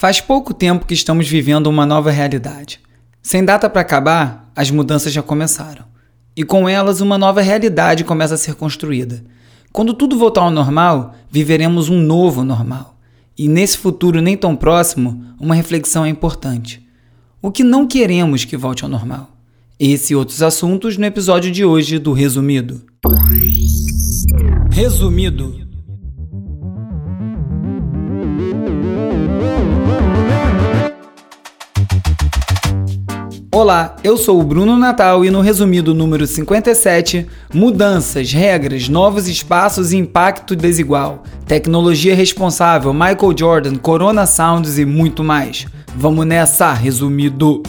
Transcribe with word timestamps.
Faz 0.00 0.18
pouco 0.18 0.54
tempo 0.54 0.86
que 0.86 0.94
estamos 0.94 1.28
vivendo 1.28 1.66
uma 1.66 1.84
nova 1.84 2.10
realidade. 2.10 2.80
Sem 3.22 3.44
data 3.44 3.68
para 3.68 3.82
acabar, 3.82 4.50
as 4.56 4.70
mudanças 4.70 5.12
já 5.12 5.22
começaram. 5.22 5.84
E 6.34 6.42
com 6.42 6.66
elas, 6.66 7.02
uma 7.02 7.18
nova 7.18 7.42
realidade 7.42 8.02
começa 8.02 8.32
a 8.32 8.38
ser 8.38 8.54
construída. 8.54 9.22
Quando 9.70 9.92
tudo 9.92 10.16
voltar 10.16 10.40
ao 10.40 10.50
normal, 10.50 11.14
viveremos 11.30 11.90
um 11.90 12.00
novo 12.00 12.42
normal. 12.42 12.96
E 13.36 13.46
nesse 13.46 13.76
futuro 13.76 14.22
nem 14.22 14.38
tão 14.38 14.56
próximo, 14.56 15.22
uma 15.38 15.54
reflexão 15.54 16.06
é 16.06 16.08
importante. 16.08 16.82
O 17.42 17.50
que 17.52 17.62
não 17.62 17.86
queremos 17.86 18.46
que 18.46 18.56
volte 18.56 18.84
ao 18.84 18.88
normal? 18.88 19.28
Esse 19.78 20.14
e 20.14 20.16
outros 20.16 20.42
assuntos 20.42 20.96
no 20.96 21.04
episódio 21.04 21.52
de 21.52 21.62
hoje 21.62 21.98
do 21.98 22.14
Resumido. 22.14 22.86
Resumido. 24.70 25.59
Olá, 33.60 33.94
eu 34.02 34.16
sou 34.16 34.40
o 34.40 34.42
Bruno 34.42 34.74
Natal 34.74 35.22
e 35.22 35.30
no 35.30 35.42
resumido 35.42 35.92
número 35.92 36.26
57, 36.26 37.26
mudanças, 37.52 38.32
regras, 38.32 38.88
novos 38.88 39.28
espaços 39.28 39.92
e 39.92 39.98
impacto 39.98 40.56
desigual, 40.56 41.24
tecnologia 41.44 42.14
responsável, 42.14 42.94
Michael 42.94 43.36
Jordan, 43.36 43.76
Corona 43.76 44.24
Sounds 44.24 44.78
e 44.78 44.86
muito 44.86 45.22
mais. 45.22 45.66
Vamos 45.94 46.24
nessa, 46.24 46.72
resumido. 46.72 47.62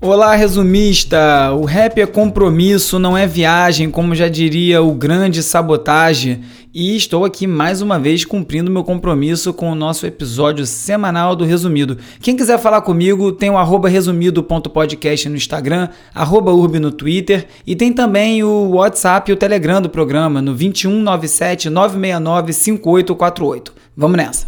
Olá, 0.00 0.34
resumista! 0.34 1.52
O 1.52 1.66
rap 1.66 2.00
é 2.00 2.06
compromisso, 2.06 2.98
não 2.98 3.18
é 3.18 3.26
viagem, 3.26 3.90
como 3.90 4.14
já 4.14 4.28
diria 4.28 4.80
o 4.82 4.94
grande 4.94 5.42
sabotagem. 5.42 6.40
E 6.72 6.94
estou 6.94 7.24
aqui 7.24 7.48
mais 7.48 7.82
uma 7.82 7.98
vez 7.98 8.24
cumprindo 8.24 8.70
meu 8.70 8.84
compromisso 8.84 9.52
com 9.52 9.72
o 9.72 9.74
nosso 9.74 10.06
episódio 10.06 10.64
semanal 10.64 11.34
do 11.34 11.44
Resumido. 11.44 11.98
Quem 12.20 12.36
quiser 12.36 12.60
falar 12.60 12.82
comigo, 12.82 13.32
tem 13.32 13.50
o 13.50 13.58
arroba 13.58 13.88
resumido.podcast 13.88 15.28
no 15.28 15.34
Instagram, 15.34 15.88
arroba 16.14 16.52
urb 16.52 16.78
no 16.78 16.92
Twitter 16.92 17.48
e 17.66 17.74
tem 17.74 17.92
também 17.92 18.44
o 18.44 18.76
WhatsApp 18.76 19.28
e 19.28 19.34
o 19.34 19.36
Telegram 19.36 19.82
do 19.82 19.90
programa 19.90 20.40
no 20.40 20.54
2197 20.54 21.68
969 21.68 22.52
5848. 22.52 23.74
Vamos 23.96 24.16
nessa! 24.16 24.46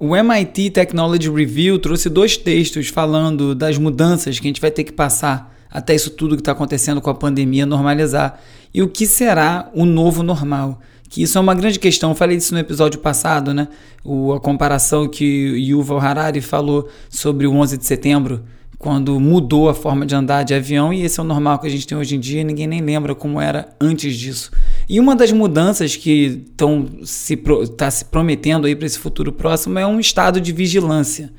O 0.00 0.16
MIT 0.16 0.70
Technology 0.70 1.30
Review 1.30 1.78
trouxe 1.78 2.08
dois 2.08 2.36
textos 2.36 2.88
falando 2.88 3.54
das 3.54 3.78
mudanças 3.78 4.40
que 4.40 4.48
a 4.48 4.50
gente 4.50 4.60
vai 4.60 4.72
ter 4.72 4.82
que 4.82 4.92
passar 4.92 5.57
até 5.70 5.94
isso 5.94 6.10
tudo 6.10 6.36
que 6.36 6.40
está 6.40 6.52
acontecendo 6.52 7.00
com 7.00 7.10
a 7.10 7.14
pandemia 7.14 7.66
normalizar 7.66 8.40
e 8.72 8.82
o 8.82 8.88
que 8.88 9.06
será 9.06 9.70
o 9.74 9.84
novo 9.84 10.22
normal. 10.22 10.80
Que 11.08 11.22
isso 11.22 11.38
é 11.38 11.40
uma 11.40 11.54
grande 11.54 11.78
questão. 11.78 12.10
Eu 12.10 12.14
falei 12.14 12.36
disso 12.36 12.52
no 12.52 12.60
episódio 12.60 13.00
passado, 13.00 13.54
né? 13.54 13.68
O, 14.04 14.32
a 14.34 14.40
comparação 14.40 15.08
que 15.08 15.24
Yuval 15.24 15.98
Harari 15.98 16.40
falou 16.40 16.88
sobre 17.08 17.46
o 17.46 17.52
11 17.52 17.78
de 17.78 17.86
setembro, 17.86 18.44
quando 18.78 19.18
mudou 19.18 19.68
a 19.68 19.74
forma 19.74 20.06
de 20.06 20.14
andar 20.14 20.44
de 20.44 20.54
avião, 20.54 20.92
e 20.92 21.02
esse 21.02 21.18
é 21.18 21.22
o 21.22 21.26
normal 21.26 21.58
que 21.58 21.66
a 21.66 21.70
gente 21.70 21.86
tem 21.86 21.98
hoje 21.98 22.14
em 22.14 22.20
dia, 22.20 22.44
ninguém 22.44 22.66
nem 22.66 22.80
lembra 22.80 23.14
como 23.14 23.40
era 23.40 23.74
antes 23.80 24.16
disso. 24.16 24.52
E 24.88 25.00
uma 25.00 25.16
das 25.16 25.32
mudanças 25.32 25.96
que 25.96 26.44
estão 26.50 26.86
se 27.02 27.34
está 27.62 27.90
se 27.90 28.04
prometendo 28.04 28.66
aí 28.66 28.76
para 28.76 28.86
esse 28.86 28.98
futuro 28.98 29.32
próximo 29.32 29.78
é 29.78 29.86
um 29.86 29.98
estado 29.98 30.40
de 30.40 30.52
vigilância. 30.52 31.32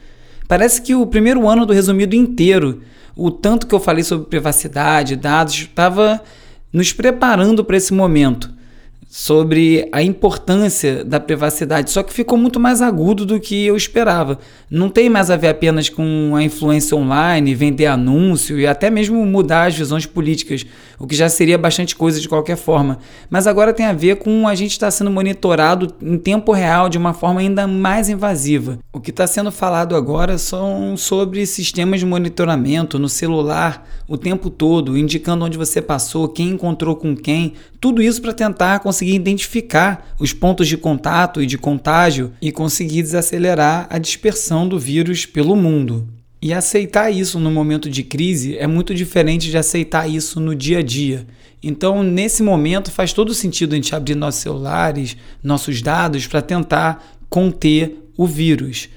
Parece 0.47 0.81
que 0.81 0.95
o 0.95 1.05
primeiro 1.05 1.47
ano 1.47 1.65
do 1.65 1.71
resumido 1.71 2.15
inteiro, 2.15 2.81
o 3.19 3.31
tanto 3.31 3.67
que 3.67 3.75
eu 3.75 3.79
falei 3.79 4.03
sobre 4.03 4.27
privacidade, 4.27 5.15
dados, 5.15 5.55
estava 5.55 6.21
nos 6.71 6.93
preparando 6.93 7.63
para 7.65 7.77
esse 7.77 7.93
momento 7.93 8.58
sobre 9.11 9.89
a 9.91 10.03
importância 10.03 11.03
da 11.03 11.19
privacidade, 11.19 11.89
só 11.89 12.03
que 12.03 12.13
ficou 12.13 12.37
muito 12.37 12.59
mais 12.59 12.79
agudo 12.79 13.25
do 13.25 13.39
que 13.39 13.65
eu 13.65 13.75
esperava. 13.75 14.37
Não 14.69 14.87
tem 14.87 15.09
mais 15.09 15.31
a 15.31 15.35
ver 15.35 15.47
apenas 15.47 15.89
com 15.89 16.35
a 16.35 16.43
influência 16.43 16.95
online, 16.95 17.55
vender 17.55 17.87
anúncio 17.87 18.59
e 18.59 18.67
até 18.67 18.91
mesmo 18.91 19.25
mudar 19.25 19.65
as 19.65 19.75
visões 19.75 20.05
políticas, 20.05 20.63
o 20.99 21.07
que 21.07 21.15
já 21.15 21.27
seria 21.27 21.57
bastante 21.57 21.95
coisa 21.95 22.21
de 22.21 22.29
qualquer 22.29 22.55
forma. 22.55 22.99
Mas 23.31 23.47
agora 23.47 23.73
tem 23.73 23.87
a 23.87 23.93
ver 23.93 24.17
com 24.17 24.47
a 24.47 24.53
gente 24.53 24.71
estar 24.73 24.91
sendo 24.91 25.09
monitorado 25.09 25.91
em 25.99 26.17
tempo 26.19 26.51
real 26.51 26.87
de 26.87 26.99
uma 26.99 27.13
forma 27.13 27.39
ainda 27.39 27.65
mais 27.65 28.09
invasiva. 28.09 28.77
O 28.93 28.99
que 28.99 29.09
está 29.09 29.25
sendo 29.25 29.51
falado 29.51 29.95
agora 29.95 30.37
são 30.37 30.95
sobre 30.95 31.47
sistemas 31.47 31.99
de 31.99 32.05
monitoramento 32.05 32.99
no 32.99 33.09
celular 33.09 33.87
o 34.07 34.17
tempo 34.17 34.49
todo, 34.49 34.97
indicando 34.97 35.45
onde 35.45 35.57
você 35.57 35.81
passou, 35.81 36.27
quem 36.27 36.49
encontrou 36.49 36.95
com 36.95 37.15
quem, 37.15 37.53
tudo 37.79 38.01
isso 38.01 38.21
para 38.21 38.33
tentar 38.33 38.79
conseguir 38.79 38.98
conseguir 38.99 39.15
identificar 39.15 40.13
os 40.19 40.33
pontos 40.33 40.67
de 40.67 40.75
contato 40.75 41.41
e 41.41 41.45
de 41.45 41.57
contágio 41.57 42.33
e 42.41 42.51
conseguir 42.51 43.01
desacelerar 43.01 43.87
a 43.89 43.97
dispersão 43.97 44.67
do 44.67 44.77
vírus 44.77 45.25
pelo 45.25 45.55
mundo. 45.55 46.05
E 46.41 46.53
aceitar 46.53 47.09
isso 47.09 47.39
no 47.39 47.49
momento 47.49 47.89
de 47.89 48.03
crise 48.03 48.57
é 48.57 48.67
muito 48.67 48.93
diferente 48.93 49.49
de 49.49 49.57
aceitar 49.57 50.09
isso 50.09 50.41
no 50.41 50.53
dia 50.53 50.79
a 50.79 50.83
dia. 50.83 51.25
Então, 51.63 52.03
nesse 52.03 52.43
momento, 52.43 52.91
faz 52.91 53.13
todo 53.13 53.33
sentido 53.33 53.71
a 53.71 53.75
gente 53.75 53.95
abrir 53.95 54.15
nossos 54.15 54.41
celulares, 54.41 55.15
nossos 55.41 55.81
dados, 55.81 56.27
para 56.27 56.41
tentar 56.41 57.17
conter 57.29 58.11
o 58.17 58.25
vírus. 58.25 58.89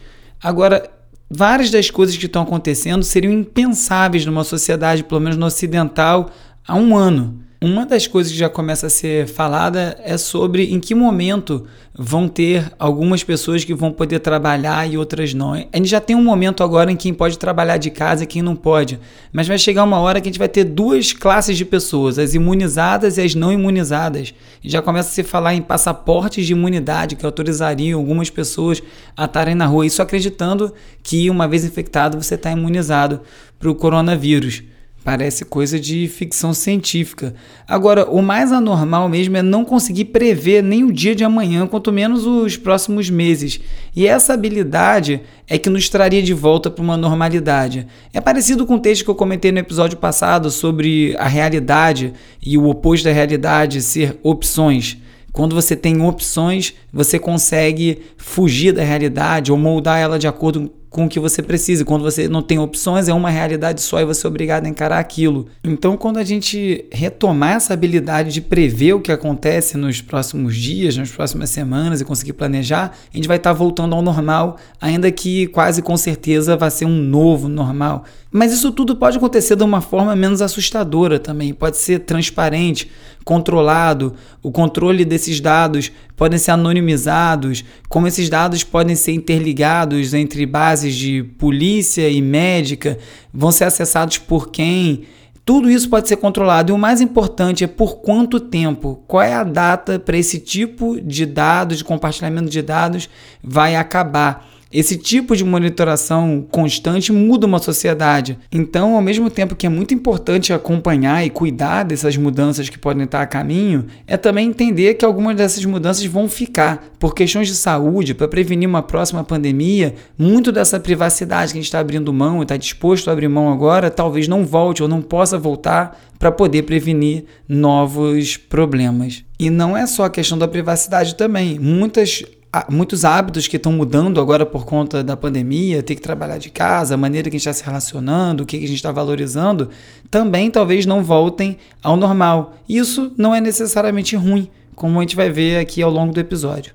Agora, 0.43 0.91
várias 1.31 1.71
das 1.71 1.91
coisas 1.91 2.17
que 2.17 2.27
estão 2.27 2.43
acontecendo 2.43 3.05
seriam 3.05 3.33
impensáveis 3.33 4.27
numa 4.27 4.43
sociedade, 4.43 5.05
pelo 5.05 5.21
menos 5.21 5.37
no 5.37 5.47
ocidental, 5.47 6.31
há 6.67 6.77
um 6.77 6.97
ano. 6.97 7.43
Uma 7.63 7.87
das 7.87 8.09
coisas 8.09 8.33
que 8.33 8.39
já 8.39 8.49
começa 8.49 8.89
a 8.89 8.91
ser 8.91 9.29
falada 9.29 9.97
é 10.03 10.19
sobre 10.19 10.65
em 10.75 10.81
que 10.81 10.97
momento 10.97 11.65
vão 11.95 12.27
ter 12.27 12.73
algumas 12.77 13.23
pessoas 13.23 13.65
que 13.65 13.73
vão 13.73 13.93
poder 13.93 14.19
trabalhar 14.19 14.91
e 14.91 14.99
outras 14.99 15.33
não. 15.33 15.53
A 15.53 15.77
gente 15.77 15.87
já 15.87 16.01
tem 16.01 16.17
um 16.17 16.25
momento 16.25 16.65
agora 16.65 16.91
em 16.91 16.97
quem 16.97 17.15
pode 17.15 17.39
trabalhar 17.39 17.77
de 17.77 17.89
casa 17.89 18.25
e 18.25 18.27
quem 18.27 18.43
não 18.43 18.57
pode, 18.57 18.99
mas 19.33 19.47
vai 19.47 19.57
chegar 19.59 19.85
uma 19.85 20.01
hora 20.01 20.21
que 20.21 20.29
a 20.29 20.33
gente 20.33 20.41
vai 20.41 20.49
ter 20.49 20.65
duas 20.65 21.13
classes 21.13 21.57
de 21.57 21.65
pessoas, 21.65 22.19
as 22.19 22.35
imunizadas 22.35 23.17
e 23.17 23.21
as 23.21 23.33
não 23.37 23.53
imunizadas. 23.53 24.35
E 24.65 24.69
já 24.69 24.83
começa 24.83 25.11
a 25.11 25.13
se 25.13 25.23
falar 25.23 25.55
em 25.55 25.63
passaportes 25.63 26.45
de 26.45 26.55
imunidade 26.55 27.15
que 27.15 27.25
autorizariam 27.25 28.01
algumas 28.01 28.29
pessoas 28.29 28.83
a 29.17 29.27
estarem 29.27 29.55
na 29.55 29.67
rua, 29.67 29.87
isso 29.87 30.03
acreditando 30.03 30.75
que 31.01 31.31
uma 31.31 31.47
vez 31.47 31.65
infectado 31.65 32.21
você 32.21 32.35
está 32.35 32.51
imunizado 32.51 33.21
para 33.57 33.71
o 33.71 33.75
coronavírus. 33.77 34.65
Parece 35.05 35.45
coisa 35.45 35.81
de 35.81 36.07
ficção 36.07 36.55
científica. 36.55 37.35
Agora, 37.67 38.09
o 38.09 38.23
mais 38.23 38.53
anormal 38.53 39.09
mesmo 39.09 39.37
é 39.37 39.43
não 39.43 39.65
conseguir 39.65 40.07
prever 40.07 40.63
nem 40.63 40.85
o 40.85 40.93
dia 40.93 41.13
de 41.13 41.25
amanhã, 41.25 41.67
quanto 41.67 41.93
menos 41.93 42.25
os 42.25 42.57
próximos 42.57 43.11
meses. 43.11 43.61
E 43.97 44.07
essa 44.07 44.33
habilidade 44.33 45.21
é 45.49 45.59
que 45.59 45.69
nos 45.69 45.89
traria 45.89 46.23
de 46.23 46.33
volta 46.33 46.71
para 46.71 46.85
uma 46.85 46.97
normalidade. 46.97 47.85
É 48.15 48.21
parecido 48.21 48.65
com 48.65 48.77
o 48.77 48.81
texto 48.81 49.05
que 49.05 49.11
eu 49.11 49.17
comentei 49.17 49.51
no 49.51 49.59
episódio 49.59 49.99
passado 49.99 50.53
sobre 50.53 51.17
a 51.19 51.27
realidade 51.27 52.13
e 52.41 52.57
o 52.57 52.69
oposto 52.69 53.05
da 53.05 53.13
realidade 53.13 53.83
ser 53.83 54.17
opções. 54.23 54.99
Quando 55.33 55.57
você 55.57 55.75
tem 55.75 56.01
opções, 56.01 56.75
você 56.93 57.19
consegue 57.19 58.03
fugir 58.17 58.73
da 58.73 58.85
realidade 58.85 59.51
ou 59.51 59.59
moldar 59.59 59.99
ela 59.99 60.17
de 60.17 60.29
acordo 60.29 60.71
com 60.93 61.07
o 61.07 61.09
que 61.09 61.19
você 61.19 61.43
precisa. 61.43 61.85
Quando 61.85 62.03
você 62.03 62.29
não 62.29 62.43
tem 62.43 62.59
opções, 62.59 63.09
é 63.09 63.15
uma 63.15 63.31
realidade 63.31 63.81
só 63.81 64.01
e 64.01 64.05
você 64.05 64.27
é 64.27 64.29
obrigado 64.29 64.67
a 64.67 64.69
encarar 64.69 64.99
aquilo. 64.99 65.47
Então, 65.65 65.97
quando 65.97 66.19
a 66.19 66.25
gente 66.25 66.85
retomar 66.93 67.55
essa 67.55 67.73
habilidade 67.73 68.31
de 68.31 68.41
prever 68.41 68.93
o 68.93 69.01
que 69.01 69.11
acontece 69.11 69.77
nos 69.77 70.01
próximos 70.03 70.55
dias, 70.55 70.97
nas 70.97 71.11
próximas 71.11 71.51
semanas 71.51 72.01
e 72.01 72.05
conseguir 72.05 72.35
planejar, 72.35 72.93
a 73.13 73.17
gente 73.17 73.27
vai 73.27 73.39
estar 73.39 73.53
voltando 73.55 73.95
ao 73.95 74.03
normal, 74.03 74.59
ainda 74.81 75.11
que 75.11 75.47
quase 75.49 75.81
com 75.81 75.97
certeza 75.97 76.57
vai 76.57 76.71
ser 76.71 76.85
um 76.85 76.97
novo 76.97 77.49
normal. 77.49 78.05
Mas 78.31 78.53
isso 78.53 78.71
tudo 78.71 78.97
pode 78.97 79.17
acontecer 79.17 79.57
de 79.57 79.63
uma 79.63 79.81
forma 79.81 80.15
menos 80.15 80.41
assustadora 80.41 81.19
também, 81.19 81.53
pode 81.53 81.77
ser 81.79 82.01
transparente 82.01 82.91
controlado, 83.25 84.15
o 84.43 84.51
controle 84.51 85.05
desses 85.05 85.41
dados 85.41 85.91
podem 86.17 86.39
ser 86.39 86.53
anonimizados, 86.53 87.65
como 87.89 88.07
esses 88.07 88.29
dados 88.29 88.65
podem 88.65 88.97
ser 88.97 89.13
interligados 89.13 90.15
entre 90.15 90.47
bases 90.47 90.95
de 90.95 91.23
polícia 91.23 92.09
e 92.09 92.21
médica, 92.21 92.99
vão 93.33 93.51
ser 93.51 93.65
acessados 93.65 94.19
por 94.19 94.51
quem. 94.51 95.05
Tudo 95.45 95.69
isso 95.69 95.91
pode 95.91 96.09
ser 96.09 96.17
controlado 96.19 96.71
e 96.71 96.75
o 96.75 96.79
mais 96.79 97.01
importante 97.01 97.65
é 97.65 97.67
por 97.67 97.97
quanto 97.97 98.39
tempo, 98.39 99.03
qual 99.09 99.23
é 99.23 99.35
a 99.35 99.43
data 99.43 99.99
para 99.99 100.17
esse 100.17 100.39
tipo 100.39 101.01
de 101.01 101.27
dados, 101.27 101.79
de 101.79 101.85
compartilhamento 101.85 102.49
de 102.49 102.63
dados, 102.63 103.09
vai 103.43 103.75
acabar. 103.75 104.52
Esse 104.73 104.97
tipo 104.97 105.37
de 105.37 105.45
monitoração 105.45 106.47
constante 106.51 107.13
muda 107.13 107.47
uma 107.47 107.59
sociedade. 107.59 108.39
Então, 108.51 108.97
ao 108.97 109.03
mesmo 109.03 109.29
tempo 109.29 109.55
que 109.55 109.67
é 109.67 109.69
muito 109.69 109.93
importante 109.93 110.51
acompanhar 110.51 111.27
e 111.27 111.29
cuidar 111.29 111.83
dessas 111.83 112.17
mudanças 112.17 112.71
que 112.71 112.79
podem 112.79 113.05
estar 113.05 113.21
a 113.21 113.27
caminho, 113.27 113.87
é 114.07 114.17
também 114.17 114.49
entender 114.49 114.95
que 114.95 115.05
algumas 115.05 115.37
dessas 115.37 115.63
mudanças 115.67 116.05
vão 116.07 116.27
ficar. 116.27 116.91
Por 116.99 117.15
questões 117.15 117.49
de 117.49 117.55
saúde, 117.55 118.15
para 118.15 118.27
prevenir 118.27 118.67
uma 118.67 118.83
próxima 118.83 119.23
pandemia, 119.23 119.95
muito 120.17 120.51
dessa 120.51 120.81
privacidade 120.81 121.53
que 121.53 121.59
a 121.59 121.61
gente 121.61 121.67
está 121.67 121.81
abrindo 121.81 122.13
mão 122.13 122.39
e 122.39 122.43
está 122.43 122.57
disposto 122.57 123.11
a 123.11 123.13
abrir 123.13 123.29
mão 123.29 123.53
agora, 123.53 123.91
talvez 123.91 124.27
não 124.27 124.47
volte 124.47 124.83
ou 124.83 124.89
não 124.89 125.03
possa 125.03 125.39
voltar 125.39 126.01
para 126.19 126.33
poder 126.33 126.63
prevenir 126.63 127.25
novos 127.47 128.39
problemas. 128.39 129.23
E 129.39 129.51
não 129.51 129.77
é 129.77 129.87
só 129.87 130.05
a 130.05 130.11
questão 130.11 130.39
da 130.39 130.49
privacidade 130.49 131.17
também. 131.17 131.59
Muitas 131.59 132.25
muitos 132.69 133.05
hábitos 133.05 133.49
que 133.49 133.57
estão 133.57 133.73
mudando 133.73 134.21
agora 134.21 134.45
por 134.45 134.65
conta 134.65 135.03
da 135.03 135.17
pandemia, 135.17 135.83
ter 135.83 135.95
que 135.95 136.03
trabalhar 136.03 136.39
de 136.39 136.51
casa, 136.51 136.95
a 136.95 136.99
maneira 136.99 137.31
que 137.31 137.37
a 137.37 137.39
gente 137.39 137.49
está 137.49 137.53
se 137.53 137.65
relacionando, 137.65 138.43
o 138.43 138.47
que 138.47 138.57
a 138.57 138.61
gente 138.61 138.75
está 138.75 138.93
valorizando, 138.93 139.71
também 140.11 140.51
talvez 140.51 140.85
não 140.85 141.03
voltem 141.03 141.57
ao 141.83 141.97
normal. 141.97 142.57
Isso 142.69 143.13
não 143.17 143.35
é 143.35 143.41
necessariamente 143.41 144.17
ruim, 144.17 144.51
como 144.75 144.99
a 144.99 145.03
gente 145.03 145.17
vai 145.17 145.31
ver 145.31 145.59
aqui 145.59 145.83
ao 145.83 145.91
longo 145.91 146.13
do 146.13 146.21
episódio. 146.21 146.75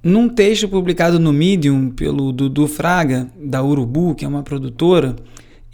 Num 0.00 0.28
texto 0.28 0.68
publicado 0.68 1.18
no 1.18 1.32
Medium 1.32 1.90
pelo 1.90 2.32
Dudu 2.32 2.68
Fraga, 2.68 3.26
da 3.36 3.62
Urubu, 3.62 4.14
que 4.14 4.24
é 4.24 4.28
uma 4.28 4.44
produtora, 4.44 5.16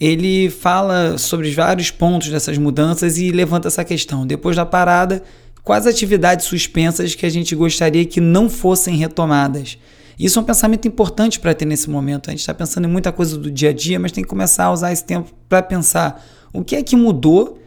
ele 0.00 0.50
fala 0.50 1.18
sobre 1.18 1.50
vários 1.52 1.90
pontos 1.90 2.28
dessas 2.28 2.58
mudanças 2.58 3.18
e 3.18 3.30
levanta 3.30 3.68
essa 3.68 3.84
questão. 3.84 4.26
Depois 4.26 4.56
da 4.56 4.66
parada, 4.66 5.22
quais 5.64 5.86
atividades 5.86 6.46
suspensas 6.46 7.14
que 7.14 7.24
a 7.24 7.30
gente 7.30 7.56
gostaria 7.56 8.04
que 8.04 8.20
não 8.20 8.48
fossem 8.50 8.96
retomadas? 8.96 9.78
Isso 10.16 10.38
é 10.38 10.42
um 10.42 10.44
pensamento 10.44 10.86
importante 10.86 11.40
para 11.40 11.54
ter 11.54 11.64
nesse 11.64 11.90
momento. 11.90 12.28
A 12.28 12.30
gente 12.30 12.40
está 12.40 12.54
pensando 12.54 12.86
em 12.86 12.90
muita 12.90 13.10
coisa 13.10 13.36
do 13.36 13.50
dia 13.50 13.70
a 13.70 13.72
dia, 13.72 13.98
mas 13.98 14.12
tem 14.12 14.22
que 14.22 14.30
começar 14.30 14.66
a 14.66 14.72
usar 14.72 14.92
esse 14.92 15.04
tempo 15.04 15.32
para 15.48 15.62
pensar 15.62 16.24
o 16.52 16.62
que 16.62 16.76
é 16.76 16.82
que 16.82 16.94
mudou 16.94 17.58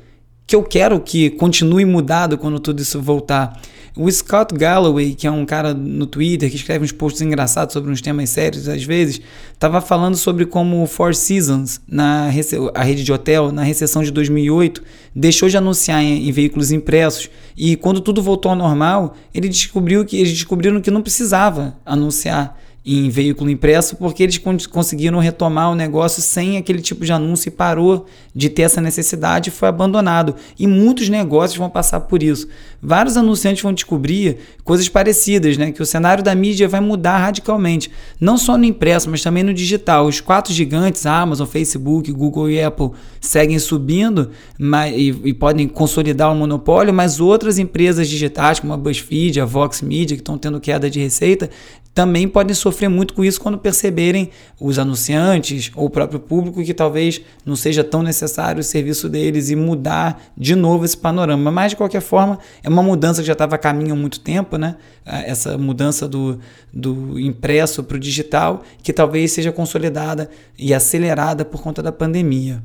que 0.48 0.56
eu 0.56 0.64
quero 0.64 1.00
que 1.02 1.30
continue 1.32 1.84
mudado 1.84 2.38
quando 2.38 2.58
tudo 2.58 2.82
isso 2.82 3.02
voltar. 3.02 3.62
O 3.98 4.10
Scott 4.12 4.54
Galloway, 4.54 5.16
que 5.16 5.26
é 5.26 5.32
um 5.32 5.44
cara 5.44 5.74
no 5.74 6.06
Twitter 6.06 6.50
que 6.52 6.56
escreve 6.56 6.86
uns 6.86 6.92
posts 6.92 7.20
engraçados 7.22 7.74
sobre 7.74 7.92
uns 7.92 8.00
temas 8.00 8.30
sérios 8.30 8.70
às 8.70 8.84
vezes, 8.84 9.20
estava 9.52 9.82
falando 9.82 10.16
sobre 10.16 10.46
como 10.46 10.84
o 10.84 10.88
Four 10.88 11.16
Seasons, 11.16 11.82
na 11.88 12.32
a 12.76 12.84
rede 12.84 13.04
de 13.04 13.12
hotel, 13.12 13.52
na 13.52 13.64
recessão 13.64 14.04
de 14.04 14.12
2008, 14.12 14.84
deixou 15.16 15.50
de 15.50 15.58
anunciar 15.58 16.02
em, 16.02 16.30
em 16.30 16.32
veículos 16.32 16.72
impressos 16.72 17.30
e 17.58 17.76
quando 17.76 18.00
tudo 18.00 18.22
voltou 18.22 18.52
ao 18.52 18.56
normal, 18.56 19.16
ele 19.34 19.50
descobriu 19.50 20.06
que 20.06 20.16
eles 20.16 20.32
descobriram 20.32 20.80
que 20.80 20.92
não 20.92 21.02
precisava 21.02 21.76
anunciar 21.84 22.56
em 22.88 23.10
veículo 23.10 23.50
impresso, 23.50 23.98
porque 23.98 24.24
eles 24.24 24.40
conseguiram 24.68 25.20
retomar 25.20 25.70
o 25.70 25.76
negócio 25.76 26.22
sem 26.22 26.56
aquele 26.56 26.82
tipo 26.82 27.04
de 27.04 27.12
anúncio 27.12 27.50
e 27.50 27.52
parou 27.52 28.06
de 28.34 28.50
ter 28.50 28.62
essa 28.62 28.80
necessidade 28.80 29.50
e 29.50 29.52
foi 29.52 29.68
abandonado. 29.68 30.36
E 30.58 30.66
muitos 30.66 31.10
negócios 31.10 31.58
vão 31.58 31.70
passar 31.70 32.02
por 32.02 32.24
isso. 32.24 32.48
Vários 32.82 33.18
anunciantes 33.18 33.62
vão 33.62 33.74
descobrir 33.74 34.38
coisas 34.64 34.88
parecidas, 34.88 35.58
né? 35.58 35.72
Que 35.72 35.82
o 35.82 35.86
cenário 35.86 36.24
da 36.24 36.34
mídia 36.34 36.68
vai 36.70 36.80
mudar 36.80 37.18
radicalmente, 37.18 37.92
não 38.22 38.38
só 38.38 38.58
no 38.58 38.64
impresso, 38.64 39.10
mas 39.10 39.22
também 39.22 39.44
no 39.44 39.54
digital. 39.54 40.06
Os 40.06 40.22
quatro 40.22 40.54
gigantes, 40.54 41.06
Amazon, 41.06 41.46
Facebook, 41.46 42.10
Google 42.14 42.50
e 42.50 42.62
Apple, 42.62 42.92
seguem 43.20 43.60
subindo 43.60 44.30
mas, 44.58 44.96
e, 44.96 45.10
e 45.26 45.34
podem 45.34 45.68
consolidar 45.68 46.32
o 46.32 46.36
monopólio, 46.36 46.94
mas 46.94 47.20
outras 47.20 47.60
empresas 47.60 48.08
digitais, 48.08 48.62
como 48.62 48.72
a 48.72 48.78
BuzzFeed, 48.78 49.42
a 49.42 49.46
Vox 49.46 49.82
Media, 49.82 50.16
que 50.16 50.22
estão 50.22 50.38
tendo 50.38 50.60
queda 50.62 50.90
de 50.90 51.00
receita, 51.00 51.50
também 51.98 52.28
podem 52.28 52.54
sofrer 52.54 52.90
muito 52.90 53.12
com 53.16 53.26
isso 53.26 53.42
quando 53.42 53.58
perceberem 53.58 54.30
os 54.62 54.78
anunciantes 54.78 55.72
ou 55.76 55.88
o 55.88 55.90
próprio 55.90 56.20
público 56.20 56.64
que 56.64 56.72
talvez 56.72 57.20
não 57.44 57.56
seja 57.56 57.84
tão 57.84 58.04
necessário 58.04 58.60
o 58.60 58.64
serviço 58.64 59.10
deles 59.10 59.50
e 59.50 59.56
mudar 59.56 60.22
de 60.38 60.54
novo 60.54 60.86
esse 60.86 60.96
panorama. 60.96 61.50
Mas, 61.50 61.72
de 61.72 61.76
qualquer 61.76 62.02
forma, 62.02 62.38
é 62.64 62.70
uma 62.70 62.84
mudança 62.84 63.22
que 63.22 63.26
já 63.26 63.34
estava 63.34 63.56
a 63.56 63.58
caminho 63.58 63.94
há 63.94 63.98
muito 63.98 64.20
tempo, 64.20 64.58
né? 64.58 64.76
essa 65.04 65.58
mudança 65.58 66.08
do, 66.08 66.40
do 66.72 67.20
impresso 67.20 67.84
para 67.84 67.98
o 67.98 68.00
digital, 68.00 68.62
que 68.84 68.94
talvez 68.94 69.32
seja 69.32 69.52
consolidada 69.52 70.30
e 70.56 70.76
acelerada 70.76 71.44
por 71.44 71.64
conta 71.64 71.82
da 71.82 71.92
pandemia. 71.92 72.62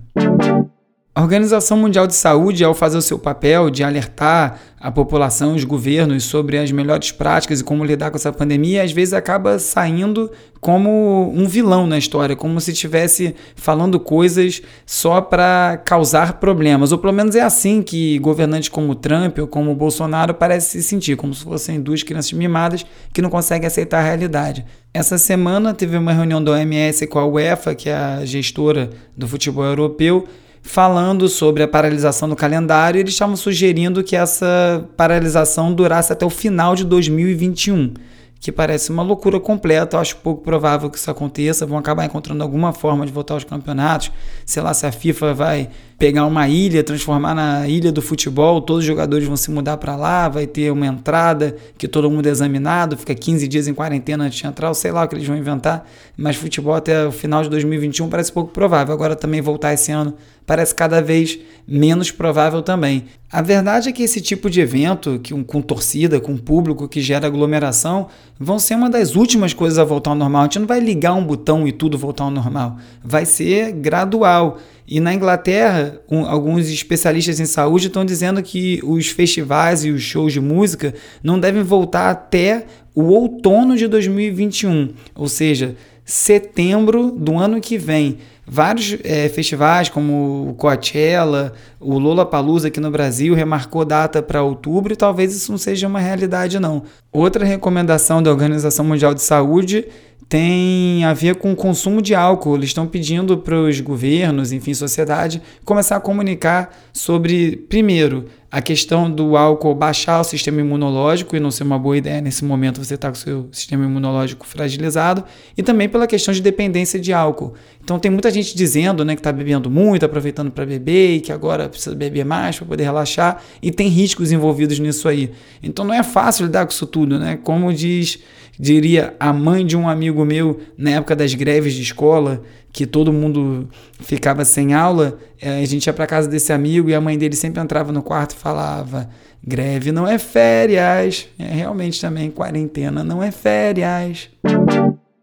A 1.15 1.21
Organização 1.21 1.77
Mundial 1.77 2.07
de 2.07 2.15
Saúde, 2.15 2.65
ao 2.65 2.73
fazer 2.73 2.97
o 2.97 3.03
seu 3.03 3.19
papel 3.19 3.69
de 3.69 3.85
alertar 3.85 4.59
a 4.81 4.91
população 4.91 5.55
os 5.55 5.63
governos 5.63 6.25
sobre 6.25 6.57
as 6.57 6.73
melhores 6.73 7.13
práticas 7.13 7.61
e 7.61 7.65
como 7.65 7.85
lidar 7.85 8.11
com 8.11 8.17
essa 8.17 8.33
pandemia, 8.33 8.83
às 8.83 8.93
vezes 8.93 9.13
acaba 9.13 9.59
saindo 9.59 10.33
como 10.59 11.31
um 11.37 11.47
vilão 11.47 11.87
na 11.87 11.99
história, 11.99 12.35
como 12.35 12.59
se 12.63 12.73
estivesse 12.73 13.35
falando 13.55 14.01
coisas 14.01 14.63
só 14.87 15.21
para 15.21 15.83
causar 15.85 16.41
problemas. 16.41 16.93
Ou 16.93 16.99
pelo 16.99 17.13
menos 17.13 17.37
é 17.37 17.43
assim 17.43 17.83
que 17.83 18.19
governantes 18.19 18.71
como 18.71 18.95
Trump 18.95 19.39
ou 19.39 19.47
como 19.47 19.75
Bolsonaro 19.75 20.33
parecem 20.33 20.81
se 20.81 20.89
sentir, 20.89 21.17
como 21.17 21.35
se 21.35 21.45
fossem 21.45 21.79
duas 21.79 22.03
crianças 22.03 22.33
mimadas 22.33 22.87
que 23.13 23.21
não 23.21 23.29
conseguem 23.29 23.67
aceitar 23.67 23.99
a 23.99 24.03
realidade. 24.03 24.65
Essa 24.95 25.19
semana 25.19 25.75
teve 25.75 25.95
uma 25.95 26.13
reunião 26.15 26.43
da 26.43 26.53
OMS 26.53 27.07
com 27.07 27.19
a 27.19 27.27
UEFA, 27.27 27.75
que 27.75 27.91
é 27.91 27.95
a 27.95 28.25
gestora 28.25 28.89
do 29.15 29.29
futebol 29.29 29.65
europeu, 29.65 30.27
falando 30.63 31.29
sobre 31.29 31.63
a 31.63 31.69
paralisação 31.69 32.29
do 32.29 32.37
calendário, 32.37 33.01
eles 33.01 33.13
estavam 33.13 33.37
sugerindo 33.37 34.03
que 34.03 34.17
essa 34.17 34.89
paralisação 34.97 35.75
durasse 35.75 36.13
até 36.13 36.25
o 36.25 36.31
final 36.31 36.75
de 36.75 36.85
2021 36.85 37.95
que 38.43 38.51
parece 38.51 38.91
uma 38.91 39.05
loucura 39.05 39.39
completa. 39.39 39.97
Eu 39.97 40.01
acho 40.01 40.17
pouco 40.17 40.43
provável 40.43 40.91
que 40.91 40.99
isso 40.99 41.09
aconteça. 41.09 41.65
Vão 41.65 41.79
acabar 41.79 42.05
encontrando 42.05 42.43
alguma 42.43 42.73
forma 42.73 43.07
de 43.07 43.13
voltar 43.13 43.35
aos 43.35 43.45
campeonatos. 43.45 44.11
Sei 44.45 44.61
lá 44.61 44.75
se 44.75 44.85
a 44.85 44.91
FIFA 44.91 45.33
vai 45.33 45.71
pegar 46.03 46.27
uma 46.27 46.49
ilha, 46.49 46.83
transformar 46.83 47.33
na 47.33 47.69
ilha 47.69 47.93
do 47.93 48.03
futebol, 48.03 48.61
todos 48.61 48.81
os 48.81 48.85
jogadores 48.85 49.25
vão 49.25 49.37
se 49.37 49.53
mudar 49.53 49.77
para 49.77 49.95
lá, 49.95 50.29
vai 50.29 50.49
ter 50.49 50.73
uma 50.73 50.85
entrada 50.85 51.55
que 51.79 51.87
todo 51.87 52.11
mundo 52.11 52.27
é 52.27 52.31
examinado, 52.31 52.97
fica 52.97 53.15
15 53.15 53.47
dias 53.47 53.69
em 53.69 53.73
quarentena 53.73 54.25
antes 54.25 54.37
de 54.37 54.45
entrar, 54.45 54.67
ou 54.67 54.75
sei 54.75 54.91
lá 54.91 55.05
o 55.05 55.09
que 55.09 55.15
eles 55.15 55.29
vão 55.29 55.37
inventar. 55.37 55.89
Mas 56.17 56.35
futebol 56.35 56.75
até 56.75 57.07
o 57.07 57.13
final 57.13 57.45
de 57.45 57.51
2021 57.51 58.09
parece 58.09 58.33
pouco 58.33 58.51
provável. 58.51 58.93
Agora 58.93 59.15
também 59.15 59.41
voltar 59.41 59.75
esse 59.75 59.93
ano 59.93 60.15
parece 60.47 60.75
cada 60.75 61.01
vez 61.01 61.39
menos 61.67 62.11
provável 62.11 62.63
também. 62.63 63.05
A 63.31 63.41
verdade 63.41 63.89
é 63.89 63.93
que 63.93 64.03
esse 64.03 64.21
tipo 64.21 64.51
de 64.51 64.61
evento, 64.61 65.19
que 65.23 65.33
um, 65.33 65.43
com 65.43 65.63
torcida, 65.63 66.21
com 66.21 66.37
público, 66.37 66.89
que 66.89 67.01
gera 67.01 67.27
aglomeração, 67.27 68.09
vão 68.39 68.59
ser 68.59 68.75
uma 68.75 68.91
das 68.91 69.15
últimas 69.15 69.55
coisas 69.55 69.79
a 69.79 69.85
voltar 69.85 70.11
ao 70.11 70.17
normal. 70.17 70.43
A 70.43 70.45
gente 70.45 70.59
não 70.59 70.67
vai 70.67 70.81
ligar 70.81 71.15
um 71.15 71.25
botão 71.25 71.67
e 71.67 71.73
tudo 71.73 71.97
voltar 71.97 72.25
ao 72.25 72.31
normal. 72.31 72.77
Vai 73.03 73.25
ser 73.25 73.73
gradual. 73.73 74.59
E 74.93 75.01
na 75.01 75.15
Inglaterra, 75.15 76.03
um, 76.07 76.27
alguns 76.27 76.69
especialistas 76.69 77.41
em 77.41 77.47
saúde 77.47 77.87
estão 77.87 78.05
dizendo 78.05 78.43
que 78.43 78.79
os 78.85 79.09
festivais 79.09 79.87
e 79.87 79.91
os 79.91 80.03
shows 80.03 80.35
de 80.35 80.41
música 80.41 80.93
não 81.23 81.41
devem 81.41 81.63
voltar 81.63 82.11
até 82.11 82.67
o 82.95 83.05
outono 83.05 83.75
de 83.75 83.89
2021, 83.89 84.91
ou 85.15 85.29
seja, 85.29 85.77
setembro 86.05 87.11
do 87.11 87.39
ano 87.39 87.59
que 87.59 87.79
vem. 87.79 88.19
Vários 88.47 88.99
é, 89.03 89.31
festivais, 89.31 89.89
como 89.89 90.51
o 90.51 90.55
Coachella, 90.55 91.55
o 91.81 91.99
Lollapalooza 91.99 92.69
aqui 92.69 92.79
no 92.79 92.91
Brasil, 92.91 93.33
remarcou 93.35 93.87
data 93.87 94.21
para 94.21 94.43
outubro 94.43 94.93
e 94.93 94.97
talvez 94.97 95.35
isso 95.35 95.51
não 95.51 95.57
seja 95.57 95.89
uma 95.89 96.01
realidade, 96.01 96.61
não. 96.61 96.83
Outra 97.11 97.47
recomendação 97.47 98.23
da 98.23 98.31
Organização 98.31 98.85
Mundial 98.85 99.15
de 99.15 99.23
Saúde 99.23 99.87
tem 100.33 101.05
a 101.05 101.13
ver 101.13 101.35
com 101.35 101.53
o 101.53 101.55
consumo 101.55 102.01
de 102.01 102.15
álcool. 102.15 102.57
Eles 102.57 102.71
estão 102.71 102.87
pedindo 102.87 103.37
para 103.37 103.55
os 103.55 103.79
governos, 103.83 104.51
enfim, 104.51 104.73
sociedade, 104.73 105.43
começar 105.63 105.97
a 105.97 106.01
comunicar 106.01 106.75
sobre, 106.91 107.55
primeiro, 107.69 108.25
a 108.51 108.63
questão 108.63 109.11
do 109.11 109.37
álcool 109.37 109.75
baixar 109.75 110.21
o 110.21 110.25
sistema 110.25 110.63
imunológico 110.63 111.37
e 111.37 111.41
não 111.41 111.51
ser 111.51 111.65
uma 111.65 111.79
boa 111.79 111.99
ideia 111.99 112.23
nesse 112.23 112.47
momento 112.47 112.83
você 112.83 112.95
estar 112.95 113.09
tá 113.09 113.13
com 113.13 113.19
o 113.19 113.21
seu 113.21 113.49
sistema 113.53 113.85
imunológico 113.85 114.47
fragilizado, 114.47 115.23
e 115.55 115.63
também 115.63 115.87
pela 115.87 116.07
questão 116.07 116.33
de 116.33 116.41
dependência 116.41 116.99
de 116.99 117.13
álcool. 117.13 117.53
Então 117.85 117.99
tem 117.99 118.11
muita 118.11 118.31
gente 118.31 118.57
dizendo 118.57 119.05
né, 119.05 119.15
que 119.15 119.21
está 119.21 119.33
bebendo 119.33 119.71
muito, 119.71 120.07
aproveitando 120.07 120.51
para 120.51 120.65
beber 120.65 121.17
e 121.17 121.21
que 121.21 121.31
agora 121.31 121.69
precisa 121.69 121.95
beber 121.95 122.25
mais 122.25 122.57
para 122.57 122.67
poder 122.67 122.85
relaxar, 122.85 123.43
e 123.63 123.71
tem 123.71 123.89
riscos 123.89 124.33
envolvidos 124.33 124.79
nisso 124.79 125.09
aí. 125.09 125.31
Então 125.63 125.85
não 125.85 125.93
é 125.93 126.03
fácil 126.03 126.47
lidar 126.47 126.65
com 126.65 126.73
isso 126.73 126.87
tudo, 126.87 127.19
né? 127.19 127.39
Como 127.43 127.71
diz, 127.73 128.19
diria 128.63 129.13
a 129.19 129.33
mãe 129.33 129.67
de 129.67 129.77
um 129.77 129.89
amigo 129.89 130.25
meu 130.25 130.61
na 130.79 130.91
época 130.91 131.17
das 131.17 131.35
greves 131.35 131.75
de 131.75 131.83
escola, 131.83 132.45
que 132.73 132.87
todo 132.87 133.13
mundo 133.13 133.69
ficava 133.99 134.45
sem 134.45 134.73
aula, 134.73 135.19
eh, 135.41 135.61
a 135.61 135.67
gente 135.67 135.89
ia 135.89 135.93
para 135.93 136.07
casa 136.07 136.29
desse 136.29 136.53
amigo 136.53 136.89
e 136.89 136.95
a 136.95 137.01
mãe 137.01 137.19
dele 137.19 137.35
sempre 137.35 137.61
entrava 137.61 137.91
no 137.91 138.05
quarto 138.05 138.37
e 138.37 138.39
falava: 138.39 139.11
greve 139.45 139.91
não 139.91 140.07
é 140.07 140.17
férias. 140.17 141.27
É 141.37 141.53
realmente 141.53 142.01
também 142.01 142.31
quarentena 142.31 143.03
não 143.03 143.21
é 143.21 143.33
férias. 143.33 144.31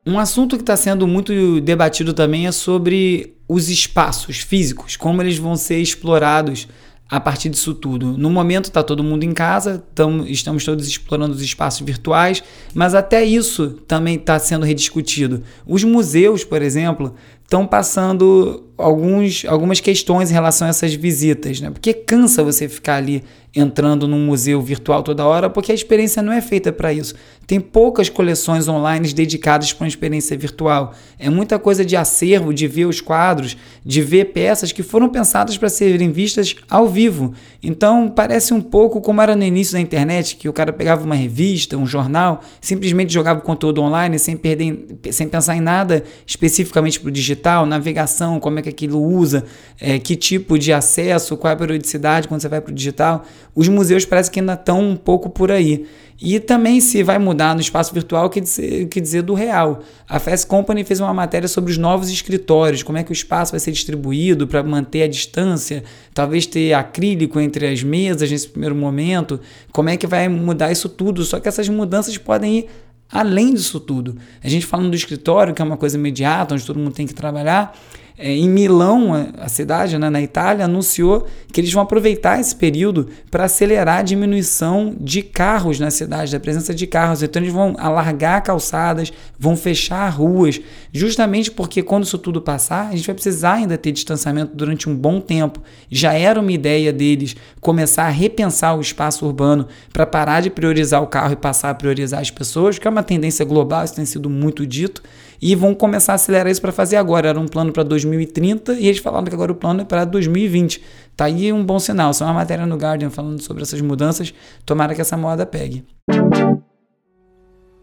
Um 0.06 0.20
assunto 0.20 0.58
que 0.58 0.64
está 0.64 0.76
sendo 0.76 1.08
muito 1.08 1.62
debatido 1.62 2.14
também 2.14 2.46
é 2.46 2.52
sobre 2.52 3.38
os 3.48 3.70
espaços 3.70 4.40
físicos, 4.40 4.98
como 4.98 5.22
eles 5.22 5.38
vão 5.38 5.56
ser 5.56 5.80
explorados 5.80 6.68
a 7.10 7.20
partir 7.20 7.50
disso 7.50 7.74
tudo. 7.74 8.18
No 8.18 8.30
momento 8.30 8.66
está 8.66 8.84
todo 8.84 9.04
mundo 9.04 9.24
em 9.24 9.34
casa, 9.34 9.84
tam, 9.96 10.26
estamos 10.28 10.64
todos 10.64 10.88
explorando 10.88 11.34
os 11.34 11.42
espaços 11.42 11.86
virtuais, 11.86 12.44
mas 12.74 12.94
até 12.94 13.24
isso 13.24 13.70
também 13.88 14.16
está 14.16 14.38
sendo 14.38 14.66
rediscutido. 14.66 15.42
Os 15.66 15.84
museus, 15.84 16.44
por 16.44 16.62
exemplo, 16.62 17.16
estão 17.44 17.66
passando 17.66 18.69
alguns, 18.80 19.46
algumas 19.46 19.80
questões 19.80 20.32
em 20.32 20.34
relação 20.34 20.68
a 20.68 20.70
essas 20.70 20.94
visitas, 20.94 21.60
né? 21.60 21.70
Porque 21.70 21.94
cansa 21.94 22.44
você 22.44 22.68
ficar 22.68 22.96
ali 22.96 23.24
entrando 23.56 24.08
num 24.08 24.26
museu 24.26 24.62
virtual 24.62 25.02
toda 25.02 25.26
hora, 25.26 25.50
porque 25.50 25.72
a 25.72 25.76
experiência 25.76 26.22
não 26.22 26.32
é 26.32 26.42
feita 26.42 26.72
para 26.72 26.94
isso. 26.94 27.16
Tem 27.48 27.60
poucas 27.60 28.08
coleções 28.08 28.68
online 28.68 29.12
dedicadas 29.12 29.74
para 29.74 29.86
uma 29.86 29.88
experiência 29.88 30.38
virtual. 30.38 30.94
É 31.18 31.32
muita 31.32 31.58
coisa 31.58 31.84
de 31.84 31.96
acervo, 31.96 32.54
de 32.54 32.68
ver 32.68 32.86
os 32.86 33.02
quadros, 33.02 33.58
de 33.84 34.02
ver 34.04 34.26
peças 34.26 34.72
que 34.72 34.84
foram 34.84 35.10
pensadas 35.10 35.58
para 35.58 35.68
serem 35.68 36.12
vistas 36.12 36.56
ao 36.70 36.88
vivo. 36.88 37.34
Então, 37.64 38.08
parece 38.08 38.54
um 38.54 38.62
pouco 38.62 39.02
como 39.02 39.20
era 39.20 39.36
no 39.36 39.44
início 39.44 39.74
da 39.74 39.80
internet, 39.80 40.36
que 40.36 40.48
o 40.48 40.54
cara 40.54 40.72
pegava 40.72 41.04
uma 41.04 41.16
revista, 41.16 41.76
um 41.76 41.88
jornal, 41.88 42.42
simplesmente 42.62 43.12
jogava 43.12 43.40
o 43.40 43.44
conteúdo 43.44 43.82
online 43.82 44.20
sem 44.20 44.38
perder, 44.38 45.00
sem 45.12 45.28
pensar 45.28 45.56
em 45.56 45.62
nada 45.62 46.04
especificamente 46.28 47.00
para 47.00 47.10
o 47.10 47.12
digital, 47.12 47.66
navegação, 47.66 48.40
como 48.40 48.60
é 48.60 48.62
que 48.62 48.69
que 48.72 48.86
aquilo 48.86 49.02
usa, 49.02 49.44
é, 49.80 50.00
que 50.00 50.16
tipo 50.16 50.58
de 50.58 50.72
acesso, 50.72 51.36
qual 51.38 51.52
é 51.52 51.54
a 51.54 51.58
periodicidade 51.58 52.28
quando 52.28 52.42
você 52.42 52.48
vai 52.48 52.62
para 52.62 52.72
o 52.72 52.76
digital. 52.76 53.26
Os 53.56 53.68
museus 53.68 54.06
parece 54.06 54.30
que 54.30 54.40
ainda 54.40 54.54
estão 54.54 54.82
um 54.82 54.96
pouco 54.96 55.30
por 55.30 55.52
aí. 55.52 55.86
E 56.22 56.38
também 56.38 56.82
se 56.82 57.02
vai 57.02 57.18
mudar 57.18 57.56
no 57.56 57.62
espaço 57.62 57.94
virtual, 57.94 58.30
que 58.30 58.42
dizer, 58.42 58.88
que 58.90 59.00
dizer 59.00 59.22
do 59.22 59.34
real. 59.34 59.80
A 60.08 60.20
Fast 60.20 60.48
Company 60.48 60.84
fez 60.84 61.00
uma 61.00 61.14
matéria 61.14 61.48
sobre 61.48 61.72
os 61.72 61.78
novos 61.78 62.10
escritórios, 62.10 62.84
como 62.84 62.98
é 62.98 63.04
que 63.04 63.12
o 63.12 63.14
espaço 63.14 63.52
vai 63.52 63.60
ser 63.60 63.72
distribuído 63.72 64.46
para 64.46 64.62
manter 64.62 65.04
a 65.04 65.08
distância, 65.08 65.82
talvez 66.14 66.46
ter 66.46 66.74
acrílico 66.74 67.40
entre 67.40 67.68
as 67.68 67.84
mesas 67.84 68.30
nesse 68.30 68.50
primeiro 68.50 68.76
momento, 68.76 69.40
como 69.72 69.88
é 69.88 69.96
que 69.96 70.06
vai 70.06 70.28
mudar 70.28 70.72
isso 70.72 70.90
tudo. 70.90 71.24
Só 71.24 71.40
que 71.40 71.48
essas 71.48 71.70
mudanças 71.70 72.18
podem 72.18 72.60
ir 72.60 72.70
além 73.10 73.54
disso 73.54 73.80
tudo. 73.80 74.18
A 74.44 74.50
gente 74.50 74.66
falando 74.66 74.90
do 74.90 74.96
escritório, 74.96 75.54
que 75.54 75.62
é 75.62 75.66
uma 75.66 75.78
coisa 75.78 75.98
imediata, 75.98 76.54
onde 76.54 76.66
todo 76.66 76.78
mundo 76.80 76.94
tem 76.94 77.08
que 77.08 77.14
trabalhar, 77.14 77.78
é, 78.22 78.34
em 78.34 78.50
Milão, 78.50 79.14
a 79.38 79.48
cidade 79.48 79.98
né, 79.98 80.10
na 80.10 80.22
Itália, 80.22 80.66
anunciou 80.66 81.26
que 81.54 81.62
eles 81.62 81.72
vão 81.72 81.82
aproveitar 81.82 82.38
esse 82.38 82.54
período 82.54 83.08
para 83.32 83.46
acelerar 83.46 84.00
a 84.00 84.02
diminuição 84.02 84.94
de 85.00 85.24
carros 85.24 85.80
na 85.80 85.90
cidade, 85.90 86.34
da 86.34 86.40
presença 86.40 86.74
de 86.74 86.86
carros. 86.86 87.24
Então 87.24 87.42
eles 87.42 87.54
vão 87.54 87.76
alargar 87.80 88.44
calçadas, 88.44 89.14
vão 89.40 89.56
fechar 89.56 90.10
ruas, 90.10 90.60
justamente 90.92 91.50
porque 91.50 91.82
quando 91.82 92.04
isso 92.04 92.18
tudo 92.18 92.42
passar, 92.42 92.90
a 92.90 92.96
gente 92.96 93.06
vai 93.06 93.16
precisar 93.16 93.54
ainda 93.54 93.78
ter 93.78 93.94
distanciamento 93.94 94.54
durante 94.54 94.90
um 94.90 94.96
bom 94.96 95.22
tempo. 95.22 95.62
Já 95.90 96.12
era 96.12 96.42
uma 96.42 96.52
ideia 96.52 96.92
deles 96.92 97.38
começar 97.62 98.04
a 98.04 98.10
repensar 98.10 98.78
o 98.78 98.82
espaço 98.82 99.26
urbano 99.26 99.66
para 99.94 100.06
parar 100.06 100.42
de 100.42 100.50
priorizar 100.50 101.02
o 101.02 101.08
carro 101.08 101.32
e 101.32 101.38
passar 101.38 101.70
a 101.70 101.74
priorizar 101.74 102.20
as 102.20 102.30
pessoas, 102.30 102.78
que 102.78 102.86
é 102.86 102.92
uma 102.92 103.02
tendência 103.02 103.46
global, 103.46 103.86
isso 103.86 103.96
tem 103.96 104.06
sido 104.06 104.30
muito 104.30 104.68
dito 104.68 105.02
e 105.42 105.56
vão 105.56 105.74
começar 105.74 106.14
a 106.14 106.16
acelerar 106.16 106.52
isso 106.52 106.62
para 106.62 106.72
fazer 106.72 106.98
agora. 106.98 107.30
Era 107.30 107.40
um 107.40 107.48
plano 107.48 107.72
para 107.72 107.84
2030 107.84 108.74
e 108.74 108.88
eles 108.88 109.00
falaram 109.00 109.26
que 109.26 109.34
agora 109.34 109.52
o 109.52 109.56
plano 109.56 109.82
é 109.82 109.86
para 109.86 110.06
2020. 110.06 110.84
Tá 111.16 111.26
aí 111.26 111.52
um 111.54 111.64
bom 111.64 111.80
sinal. 111.80 112.14
Só 112.14 112.26
uma 112.26 112.34
matéria 112.34 112.66
no 112.66 112.76
Guardian 112.76 113.10
falando 113.10 113.42
sobre 113.42 113.64
essas 113.64 113.82
mudanças. 113.82 114.34
Tomara 114.66 114.94
que 114.94 115.02
essa 115.02 115.18
moda 115.18 115.46
pegue. 115.46 115.86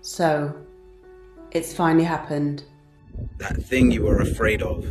So, 0.03 0.55
it's 1.55 1.75
finally 1.75 2.07
happened. 2.07 2.63
That 3.39 3.61
thing 3.61 3.93
you 3.93 4.05
were 4.05 4.23
afraid 4.23 4.63
of. 4.63 4.87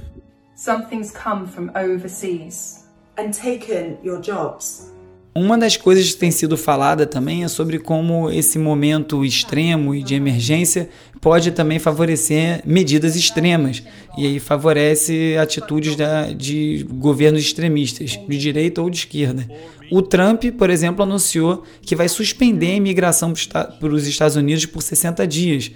Something's 0.55 1.11
come 1.11 1.45
from 1.45 1.71
overseas 1.75 2.85
and 3.17 3.31
taken 3.31 3.97
your 4.03 4.19
jobs. 4.19 4.94
Uma 5.37 5.57
das 5.57 5.75
coisas 5.75 6.13
que 6.13 6.17
tem 6.17 6.31
sido 6.31 6.55
falada 6.55 7.05
também 7.05 7.43
é 7.43 7.49
sobre 7.49 7.77
como 7.77 8.31
esse 8.31 8.57
momento 8.57 9.25
extremo 9.25 9.93
e 9.93 10.01
de 10.01 10.15
emergência 10.15 10.87
pode 11.19 11.51
também 11.51 11.77
favorecer 11.77 12.61
medidas 12.65 13.17
extremas 13.17 13.83
e 14.17 14.25
aí 14.25 14.39
favorece 14.39 15.35
atitudes 15.37 15.97
da, 15.97 16.31
de 16.31 16.87
governos 16.89 17.41
extremistas, 17.41 18.11
de 18.11 18.37
direita 18.37 18.81
ou 18.81 18.89
de 18.89 18.99
esquerda. 18.99 19.45
O 19.91 20.01
Trump, 20.01 20.45
por 20.57 20.69
exemplo, 20.69 21.03
anunciou 21.03 21.63
que 21.81 21.97
vai 21.97 22.07
suspender 22.07 22.71
a 22.71 22.75
imigração 22.75 23.33
para 23.51 23.93
os 23.93 24.07
Estados 24.07 24.37
Unidos 24.37 24.65
por 24.65 24.81
60 24.81 25.27
dias. 25.27 25.69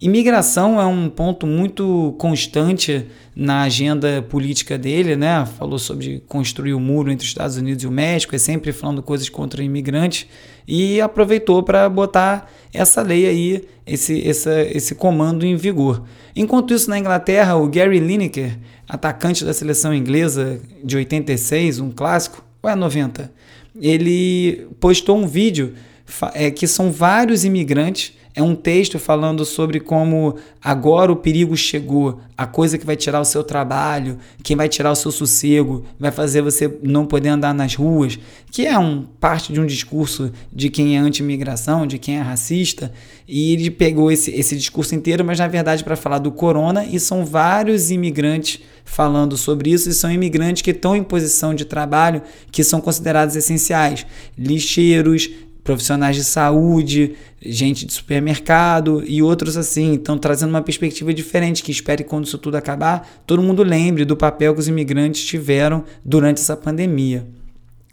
Imigração 0.00 0.80
é 0.80 0.84
um 0.84 1.08
ponto 1.08 1.46
muito 1.46 2.14
constante 2.18 3.06
na 3.34 3.62
agenda 3.62 4.20
política 4.20 4.76
dele, 4.76 5.16
né? 5.16 5.46
Falou 5.58 5.78
sobre 5.78 6.22
construir 6.26 6.74
o 6.74 6.78
um 6.78 6.80
muro 6.80 7.10
entre 7.10 7.24
os 7.24 7.30
Estados 7.30 7.56
Unidos 7.56 7.84
e 7.84 7.86
o 7.86 7.90
México, 7.90 8.34
é 8.34 8.38
sempre 8.38 8.72
falando 8.72 9.02
coisas 9.02 9.28
contra 9.28 9.62
imigrantes 9.62 10.26
e 10.66 11.00
aproveitou 11.00 11.62
para 11.62 11.88
botar 11.88 12.50
essa 12.72 13.00
lei 13.02 13.26
aí, 13.26 13.64
esse, 13.86 14.26
essa, 14.28 14.60
esse 14.62 14.94
comando 14.94 15.46
em 15.46 15.56
vigor. 15.56 16.02
Enquanto 16.34 16.74
isso, 16.74 16.90
na 16.90 16.98
Inglaterra, 16.98 17.56
o 17.56 17.68
Gary 17.68 18.00
Lineker, 18.00 18.58
atacante 18.88 19.44
da 19.44 19.52
seleção 19.52 19.94
inglesa 19.94 20.60
de 20.82 20.96
86, 20.96 21.78
um 21.78 21.90
clássico, 21.90 22.44
ou 22.62 22.70
é 22.70 22.74
90, 22.74 23.32
ele 23.80 24.66
postou 24.78 25.16
um 25.16 25.26
vídeo 25.26 25.74
é, 26.34 26.50
que 26.50 26.66
são 26.66 26.90
vários 26.92 27.44
imigrantes 27.44 28.14
é 28.34 28.42
um 28.42 28.54
texto 28.54 28.98
falando 28.98 29.44
sobre 29.44 29.78
como 29.78 30.36
agora 30.62 31.12
o 31.12 31.16
perigo 31.16 31.56
chegou, 31.56 32.20
a 32.36 32.46
coisa 32.46 32.78
que 32.78 32.86
vai 32.86 32.96
tirar 32.96 33.20
o 33.20 33.24
seu 33.24 33.44
trabalho, 33.44 34.18
quem 34.42 34.56
vai 34.56 34.68
tirar 34.68 34.90
o 34.90 34.96
seu 34.96 35.10
sossego, 35.10 35.84
vai 35.98 36.10
fazer 36.10 36.40
você 36.40 36.78
não 36.82 37.04
poder 37.04 37.28
andar 37.28 37.52
nas 37.52 37.74
ruas, 37.74 38.18
que 38.50 38.66
é 38.66 38.78
um 38.78 39.02
parte 39.20 39.52
de 39.52 39.60
um 39.60 39.66
discurso 39.66 40.32
de 40.50 40.70
quem 40.70 40.96
é 40.96 40.98
anti-imigração, 40.98 41.86
de 41.86 41.98
quem 41.98 42.16
é 42.16 42.22
racista, 42.22 42.90
e 43.28 43.52
ele 43.52 43.70
pegou 43.70 44.10
esse, 44.10 44.30
esse 44.30 44.56
discurso 44.56 44.94
inteiro, 44.94 45.24
mas 45.24 45.38
na 45.38 45.48
verdade 45.48 45.84
para 45.84 45.96
falar 45.96 46.18
do 46.18 46.32
corona, 46.32 46.84
e 46.86 46.98
são 46.98 47.26
vários 47.26 47.90
imigrantes 47.90 48.60
falando 48.84 49.36
sobre 49.36 49.70
isso, 49.70 49.90
e 49.90 49.92
são 49.92 50.10
imigrantes 50.10 50.62
que 50.62 50.70
estão 50.70 50.96
em 50.96 51.04
posição 51.04 51.54
de 51.54 51.66
trabalho 51.66 52.22
que 52.50 52.64
são 52.64 52.80
considerados 52.80 53.36
essenciais, 53.36 54.06
lixeiros, 54.38 55.28
profissionais 55.64 56.16
de 56.16 56.24
saúde, 56.24 57.14
gente 57.40 57.86
de 57.86 57.92
supermercado 57.92 59.02
e 59.06 59.22
outros 59.22 59.56
assim. 59.56 59.92
Então, 59.92 60.18
trazendo 60.18 60.50
uma 60.50 60.62
perspectiva 60.62 61.12
diferente, 61.14 61.62
que 61.62 61.70
espere 61.70 62.02
que 62.02 62.10
quando 62.10 62.26
isso 62.26 62.38
tudo 62.38 62.56
acabar, 62.56 63.22
todo 63.26 63.42
mundo 63.42 63.62
lembre 63.62 64.04
do 64.04 64.16
papel 64.16 64.54
que 64.54 64.60
os 64.60 64.68
imigrantes 64.68 65.24
tiveram 65.24 65.84
durante 66.04 66.38
essa 66.38 66.56
pandemia. 66.56 67.26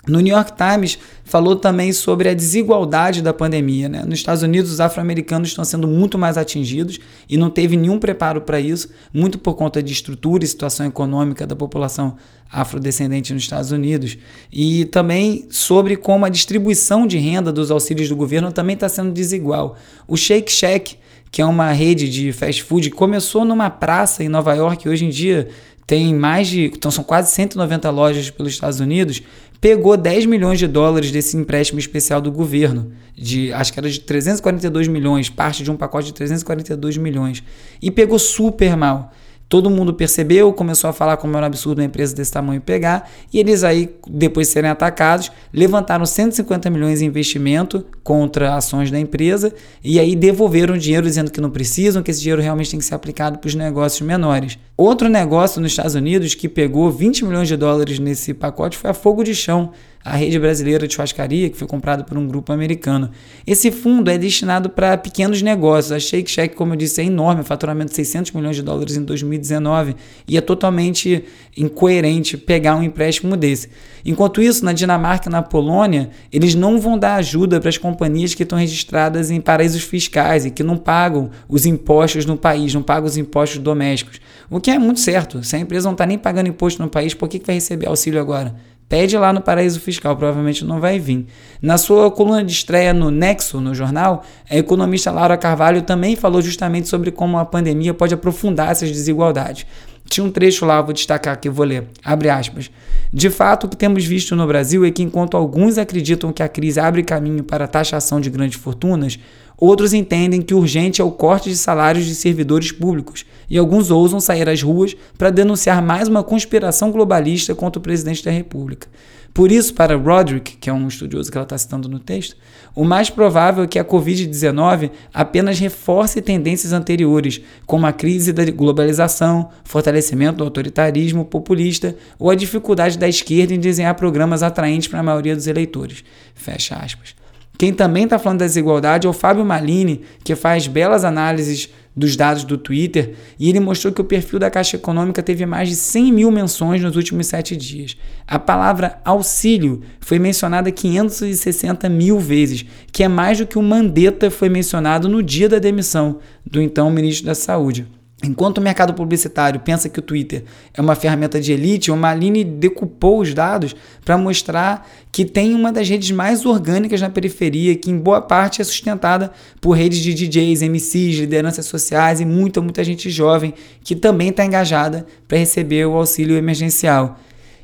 No 0.08 0.22
New 0.22 0.34
York 0.34 0.54
Times 0.54 0.98
falou 1.26 1.56
também 1.56 1.92
sobre 1.92 2.30
a 2.30 2.34
desigualdade 2.34 3.22
da 3.22 3.34
pandemia. 3.34 3.90
Né? 3.90 4.04
Nos 4.06 4.20
Estados 4.20 4.42
Unidos, 4.42 4.72
os 4.72 4.80
afro-americanos 4.80 5.50
estão 5.50 5.64
sendo 5.66 5.88
muito 5.88 6.18
mais 6.18 6.38
atingidos 6.38 7.00
e 7.30 7.38
não 7.38 7.50
teve 7.50 7.76
nenhum 7.76 8.00
preparo 8.00 8.42
para 8.42 8.60
isso, 8.60 8.90
muito 9.14 9.38
por 9.38 9.56
conta 9.56 9.84
de 9.84 9.92
estrutura 9.92 10.44
e 10.44 10.48
situação 10.48 10.86
econômica 10.86 11.46
da 11.46 11.56
população 11.56 12.16
afrodescendente 12.52 13.34
nos 13.34 13.44
Estados 13.44 13.72
Unidos. 13.72 14.18
E 14.52 14.86
também 14.86 15.46
sobre 15.50 15.96
como 15.98 16.26
a 16.26 16.30
distribuição 16.30 17.06
de 17.06 17.18
renda 17.18 17.52
dos 17.52 17.70
auxílios 17.70 18.10
do 18.10 18.16
governo 18.16 18.52
também 18.52 18.76
está 18.76 18.88
sendo 18.88 19.12
desigual. 19.12 19.76
O 20.08 20.16
Shake 20.16 20.52
Shack, 20.52 20.98
que 21.30 21.42
é 21.42 21.46
uma 21.46 21.72
rede 21.72 22.10
de 22.10 22.32
fast 22.32 22.64
food, 22.64 22.90
começou 22.90 23.44
numa 23.44 23.70
praça 23.70 24.24
em 24.24 24.30
Nova 24.30 24.54
York, 24.56 24.88
hoje 24.88 25.06
em 25.06 25.10
dia 25.10 25.50
tem 25.90 26.14
mais 26.14 26.48
de. 26.48 26.66
Então 26.66 26.92
são 26.92 27.04
quase 27.04 27.32
190 27.32 27.90
lojas 27.90 28.30
pelos 28.30 28.54
Estados 28.54 28.80
Unidos 28.80 29.24
pegou 29.62 29.98
10 29.98 30.26
milhões 30.26 30.60
de 30.60 30.68
dólares 30.68 31.12
desse 31.12 31.36
empréstimo 31.36 31.80
especial 31.80 32.22
do 32.22 32.32
governo, 32.32 32.92
de 33.16 33.52
acho 33.52 33.74
que 33.74 33.80
era 33.80 33.90
de 33.90 34.00
342 34.00 34.88
milhões, 34.88 35.30
parte 35.30 35.64
de 35.64 35.72
um 35.72 35.76
pacote 35.76 36.08
de 36.08 36.14
342 36.14 36.98
milhões, 36.98 37.44
e 37.82 37.92
pegou 37.92 38.18
super 38.18 38.78
mal. 38.78 39.14
Todo 39.50 39.68
mundo 39.68 39.96
percebeu, 39.96 40.54
começou 40.54 40.92
a 40.92 40.94
falar 40.94 41.18
como 41.18 41.36
era 41.36 41.44
um 41.44 41.48
absurdo 41.48 41.80
uma 41.80 41.86
empresa 41.86 42.16
desse 42.16 42.32
tamanho 42.32 42.62
pegar, 42.62 43.10
e 43.34 43.40
eles 43.40 43.64
aí, 43.64 43.90
depois 44.08 44.48
de 44.48 44.54
serem 44.54 44.70
atacados, 44.70 45.32
levantaram 45.52 46.06
150 46.06 46.70
milhões 46.70 47.02
em 47.02 47.08
investimento 47.08 47.84
contra 48.04 48.54
ações 48.54 48.92
da 48.92 49.00
empresa, 49.00 49.52
e 49.84 50.00
aí 50.00 50.16
devolveram 50.16 50.76
o 50.76 50.78
dinheiro 50.78 51.08
dizendo 51.08 51.32
que 51.32 51.42
não 51.42 51.50
precisam, 51.50 52.04
que 52.04 52.12
esse 52.12 52.22
dinheiro 52.22 52.44
realmente 52.44 52.70
tem 52.70 52.80
que 52.80 52.86
ser 52.86 52.94
aplicado 52.94 53.40
para 53.40 53.48
os 53.48 53.56
negócios 53.56 54.08
menores. 54.08 54.60
Outro 54.78 55.10
negócio 55.10 55.60
nos 55.60 55.72
Estados 55.72 55.96
Unidos 55.96 56.36
que 56.36 56.48
pegou 56.48 56.92
20 56.92 57.26
milhões 57.26 57.48
de 57.48 57.58
dólares 57.58 57.98
nesse 57.98 58.36
pacote 58.36 58.78
foi 58.78 58.92
a 58.92 58.94
Fogo 58.94 59.24
de 59.24 59.34
Chão, 59.34 59.72
a 60.04 60.16
rede 60.16 60.40
brasileira 60.40 60.88
de 60.88 60.94
churrascaria, 60.94 61.50
que 61.50 61.58
foi 61.58 61.68
comprada 61.68 62.04
por 62.04 62.18
um 62.18 62.26
grupo 62.26 62.54
americano. 62.54 63.12
Esse 63.46 63.70
fundo 63.70 64.10
é 64.10 64.18
destinado 64.18 64.70
para 64.70 64.98
pequenos 64.98 65.42
negócios. 65.42 65.92
A 65.92 66.00
Shake 66.00 66.32
Shack, 66.32 66.56
como 66.56 66.74
eu 66.74 66.78
disse, 66.78 67.02
é 67.02 67.06
enorme, 67.06 67.44
faturamento 67.44 67.90
de 67.90 67.96
600 67.98 68.32
milhões 68.32 68.56
de 68.56 68.64
dólares 68.64 68.96
em 68.96 69.04
2019 69.04 69.96
e 70.28 70.38
é 70.38 70.42
totalmente 70.42 71.24
incoerente 71.56 72.38
pegar 72.38 72.76
um 72.76 72.84
empréstimo 72.84 73.36
desse. 73.36 73.70
Enquanto 74.06 74.42
isso, 74.42 74.64
na 74.64 74.72
Dinamarca 74.72 75.28
e 75.28 75.32
na 75.32 75.42
Polônia, 75.42 76.10
eles 76.32 76.56
não 76.56 76.80
vão 76.80 76.98
dar 76.98 77.16
ajuda 77.16 77.60
para 77.60 77.70
as 77.70 77.78
companhias 77.78 78.34
que 78.34 78.44
estão 78.44 78.58
registradas 78.58 79.30
em 79.30 79.42
paraísos 79.42 79.84
fiscais 79.84 80.46
e 80.46 80.52
que 80.52 80.64
não 80.64 80.78
pagam 80.78 81.30
os 81.50 81.66
impostos 81.66 82.26
no 82.26 82.38
país, 82.38 82.74
não 82.74 82.82
pagam 82.82 83.06
os 83.06 83.18
impostos 83.18 83.60
domésticos. 83.60 84.22
O 84.50 84.62
que 84.62 84.72
é 84.72 84.80
muito 84.80 85.02
certo. 85.02 85.44
Se 85.44 85.58
a 85.58 85.60
empresa 85.60 85.88
não 85.88 85.94
está 85.94 86.06
nem 86.06 86.18
pagando 86.18 86.48
imposto 86.48 86.82
no 86.82 86.90
país, 86.90 87.14
por 87.14 87.28
que, 87.28 87.38
que 87.38 87.46
vai 87.46 87.56
receber 87.56 87.88
auxílio 87.88 88.20
agora? 88.20 88.56
Pede 88.90 89.16
lá 89.20 89.32
no 89.32 89.40
paraíso 89.40 89.80
fiscal, 89.80 90.18
provavelmente 90.18 90.66
não 90.66 90.80
vai 90.80 90.98
vir. 90.98 91.28
Na 91.62 91.78
sua 91.78 92.10
coluna 92.10 92.44
de 92.44 92.52
estreia 92.52 92.92
no 92.92 93.12
Nexo, 93.12 93.62
no 93.62 93.76
jornal, 93.76 94.26
a 94.50 94.58
economista 94.58 95.12
Laura 95.12 95.38
Carvalho 95.38 95.84
também 95.84 96.16
falou 96.16 96.42
justamente 96.42 96.88
sobre 96.88 97.12
como 97.12 97.38
a 97.38 97.46
pandemia 97.46 97.94
pode 97.94 98.16
aprofundar 98.16 98.72
essas 98.72 98.90
desigualdades. 98.90 99.68
Tinha 100.08 100.24
um 100.24 100.32
trecho 100.32 100.66
lá, 100.66 100.82
vou 100.82 100.94
destacar 100.94 101.34
aqui, 101.34 101.50
vou 101.50 101.66
ler. 101.66 101.86
Abre 102.04 102.30
aspas. 102.30 102.70
De 103.12 103.30
fato, 103.30 103.66
o 103.66 103.70
que 103.70 103.76
temos 103.76 104.06
visto 104.06 104.36
no 104.36 104.46
Brasil 104.46 104.86
é 104.86 104.92
que 104.92 105.02
enquanto 105.02 105.36
alguns 105.36 105.78
acreditam 105.78 106.32
que 106.32 106.44
a 106.44 106.48
crise 106.48 106.80
abre 106.80 107.04
caminho 107.04 107.44
para 107.44 107.66
a 107.66 107.68
taxação 107.68 108.22
de 108.22 108.30
grandes 108.30 108.60
fortunas, 108.60 109.18
outros 109.58 109.94
entendem 109.94 110.42
que 110.42 110.54
urgente 110.54 111.02
é 111.02 111.04
o 111.04 111.12
corte 111.12 111.50
de 111.50 111.58
salários 111.58 112.06
de 112.06 112.16
servidores 112.16 112.72
públicos, 112.72 113.26
e 113.50 113.58
alguns 113.58 113.92
ousam 113.92 114.20
sair 114.20 114.48
às 114.48 114.62
ruas 114.62 114.96
para 115.18 115.30
denunciar 115.30 115.82
mais 115.82 116.08
uma 116.08 116.24
conspiração 116.24 116.92
globalista 116.92 117.56
contra 117.56 117.80
o 117.80 117.84
presidente 117.84 118.24
da 118.24 118.32
República. 118.32 118.88
Por 119.34 119.52
isso, 119.52 119.74
para 119.74 119.96
Roderick, 119.96 120.58
que 120.58 120.70
é 120.70 120.74
um 120.74 120.88
estudioso 120.88 121.32
que 121.32 121.38
ela 121.38 121.44
está 121.44 121.58
citando 121.58 121.88
no 121.88 122.00
texto, 122.00 122.36
o 122.76 122.84
mais 122.84 123.10
provável 123.10 123.64
é 123.64 123.68
que 123.68 123.80
a 123.80 123.86
Covid-19 123.86 124.92
apenas 125.14 125.60
reforce 125.60 126.22
tendências 126.22 126.74
anteriores, 126.74 127.42
como 127.66 127.86
a 127.86 127.94
crise 127.94 128.34
da 128.34 128.44
globalização, 128.46 129.50
fortalecimento 129.64 130.38
do 130.38 130.44
autoritarismo 130.44 131.26
populista 131.26 131.96
ou 132.18 132.30
a 132.30 132.36
dificuldade 132.36 132.98
da 132.98 133.08
esquerda 133.08 133.54
em 133.54 133.60
desenhar 133.60 133.96
programas 133.96 134.44
atraentes 134.44 134.88
para 134.88 135.00
a 135.00 135.04
maioria 135.04 135.36
dos 135.36 135.48
eleitores. 135.48 136.04
Fecha 136.34 136.76
aspas. 136.76 137.16
Quem 137.58 137.74
também 137.74 138.06
está 138.06 138.18
falando 138.18 138.40
da 138.40 138.46
desigualdade 138.46 139.06
é 139.06 139.10
o 139.10 139.14
Fábio 139.14 139.44
Malini, 139.44 140.02
que 140.24 140.34
faz 140.34 140.66
belas 140.66 141.04
análises 141.04 141.70
dos 141.96 142.16
dados 142.16 142.44
do 142.44 142.58
Twitter 142.58 143.16
e 143.38 143.50
ele 143.50 143.60
mostrou 143.60 143.94
que 143.94 144.02
o 144.02 144.06
perfil 144.06 144.40
da 144.40 144.50
Caixa 144.50 144.78
Econômica 144.78 145.22
teve 145.22 145.46
mais 145.46 145.70
de 145.70 145.76
100 145.76 146.14
mil 146.14 146.32
menções 146.32 146.82
nos 146.82 146.96
últimos 146.96 147.28
sete 147.28 147.56
dias. 147.56 147.98
A 148.28 148.40
palavra 148.40 149.00
auxílio 149.04 149.82
foi 150.00 150.20
mencionada 150.20 150.72
560 150.72 151.90
mil 151.90 152.20
vezes, 152.20 152.66
que 152.92 153.04
é 153.04 153.08
mais 153.08 153.38
do 153.38 153.48
que 153.48 153.58
o 153.58 153.64
Mandetta 153.64 154.32
foi 154.32 154.50
mencionado 154.50 155.10
no 155.10 155.22
dia 155.22 155.50
da 155.50 155.60
demissão 155.60 156.20
do 156.46 156.62
então 156.62 156.90
ministro 156.90 157.26
da 157.26 157.36
Saúde. 157.36 157.99
Enquanto 158.22 158.58
o 158.58 158.62
mercado 158.62 158.94
publicitário 158.94 159.62
pensa 159.62 159.88
que 159.88 160.00
o 160.00 160.02
Twitter 160.02 160.44
é 160.74 160.82
uma 160.82 160.94
ferramenta 160.94 161.40
de 161.40 161.54
elite, 161.54 161.90
o 161.90 161.96
Malini 161.96 162.44
decupou 162.44 163.22
os 163.22 163.34
dados 163.34 163.74
para 164.04 164.18
mostrar 164.18 164.86
que 165.10 165.24
tem 165.24 165.56
uma 165.56 165.72
das 165.72 165.88
redes 165.88 166.12
mais 166.12 166.46
orgânicas 166.46 167.00
na 167.00 167.10
periferia, 167.10 167.76
que 167.76 167.90
em 167.90 167.98
boa 167.98 168.22
parte 168.22 168.62
é 168.62 168.66
sustentada 168.66 169.32
por 169.62 169.72
redes 169.72 170.00
de 170.00 170.14
DJs, 170.14 170.62
MCs, 170.64 171.20
lideranças 171.20 171.66
sociais 171.66 172.20
e 172.20 172.26
muita, 172.26 172.60
muita 172.60 172.84
gente 172.84 173.10
jovem 173.10 173.54
que 173.82 173.96
também 173.96 174.30
está 174.30 174.44
engajada 174.44 175.06
para 175.26 175.38
receber 175.38 175.86
o 175.86 175.96
auxílio 175.96 176.36
emergencial. 176.36 177.18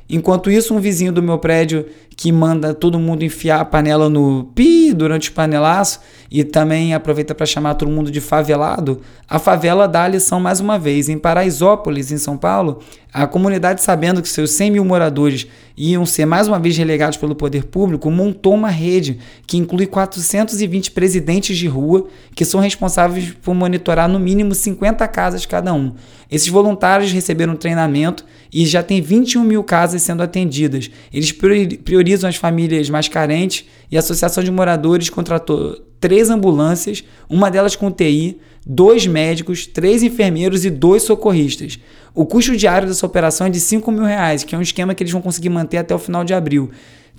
Enquanto 0.08 0.50
isso, 0.50 0.72
um 0.72 0.80
vizinho 0.80 1.12
do 1.12 1.22
meu 1.22 1.38
prédio 1.38 1.84
que 2.16 2.32
manda 2.32 2.72
todo 2.72 2.98
mundo 2.98 3.22
enfiar 3.22 3.60
a 3.60 3.64
panela 3.64 4.08
no 4.08 4.44
pi 4.54 4.94
durante 4.94 5.28
o 5.28 5.32
panelaço 5.32 6.00
e 6.30 6.42
também 6.42 6.94
aproveita 6.94 7.34
para 7.34 7.46
chamar 7.46 7.74
todo 7.74 7.90
mundo 7.90 8.10
de 8.10 8.20
favelado, 8.20 9.00
a 9.28 9.38
favela 9.38 9.86
dá 9.86 10.04
a 10.04 10.08
lição 10.08 10.40
mais 10.40 10.58
uma 10.58 10.78
vez. 10.78 11.08
Em 11.08 11.18
Paraisópolis, 11.18 12.10
em 12.10 12.18
São 12.18 12.36
Paulo, 12.36 12.80
a 13.12 13.26
comunidade, 13.26 13.82
sabendo 13.82 14.20
que 14.20 14.28
seus 14.28 14.50
100 14.50 14.70
mil 14.72 14.84
moradores 14.84 15.46
iam 15.76 16.04
ser 16.04 16.26
mais 16.26 16.48
uma 16.48 16.58
vez 16.58 16.76
relegados 16.76 17.16
pelo 17.16 17.34
poder 17.34 17.64
público, 17.64 18.10
montou 18.10 18.54
uma 18.54 18.68
rede 18.68 19.18
que 19.46 19.56
inclui 19.56 19.86
420 19.86 20.90
presidentes 20.90 21.56
de 21.56 21.66
rua 21.66 22.08
que 22.34 22.44
são 22.44 22.60
responsáveis 22.60 23.34
por 23.42 23.54
monitorar 23.54 24.08
no 24.08 24.18
mínimo 24.18 24.54
50 24.54 25.06
casas 25.08 25.46
cada 25.46 25.72
um. 25.72 25.94
Esses 26.30 26.48
voluntários 26.48 27.12
receberam 27.12 27.56
treinamento 27.56 28.24
e 28.52 28.66
já 28.66 28.82
tem 28.82 29.00
21 29.00 29.44
mil 29.44 29.62
casas 29.62 30.02
sendo 30.02 30.22
atendidas. 30.22 30.90
Eles 31.12 31.32
priorizam 31.32 32.05
as 32.14 32.36
famílias 32.36 32.90
mais 32.90 33.08
carentes 33.08 33.64
e 33.90 33.96
a 33.96 34.00
Associação 34.00 34.42
de 34.42 34.50
Moradores 34.50 35.10
contratou 35.10 35.80
três 36.00 36.30
ambulâncias, 36.30 37.04
uma 37.28 37.50
delas 37.50 37.74
com 37.74 37.90
TI, 37.90 38.38
dois 38.66 39.06
médicos, 39.06 39.66
três 39.66 40.02
enfermeiros 40.02 40.64
e 40.64 40.70
dois 40.70 41.02
socorristas. 41.02 41.78
O 42.14 42.24
custo 42.24 42.56
diário 42.56 42.88
dessa 42.88 43.06
operação 43.06 43.46
é 43.46 43.50
de 43.50 43.60
5 43.60 43.90
mil 43.92 44.04
reais, 44.04 44.42
que 44.42 44.54
é 44.54 44.58
um 44.58 44.62
esquema 44.62 44.94
que 44.94 45.02
eles 45.02 45.12
vão 45.12 45.22
conseguir 45.22 45.50
manter 45.50 45.78
até 45.78 45.94
o 45.94 45.98
final 45.98 46.24
de 46.24 46.32
abril. 46.32 46.70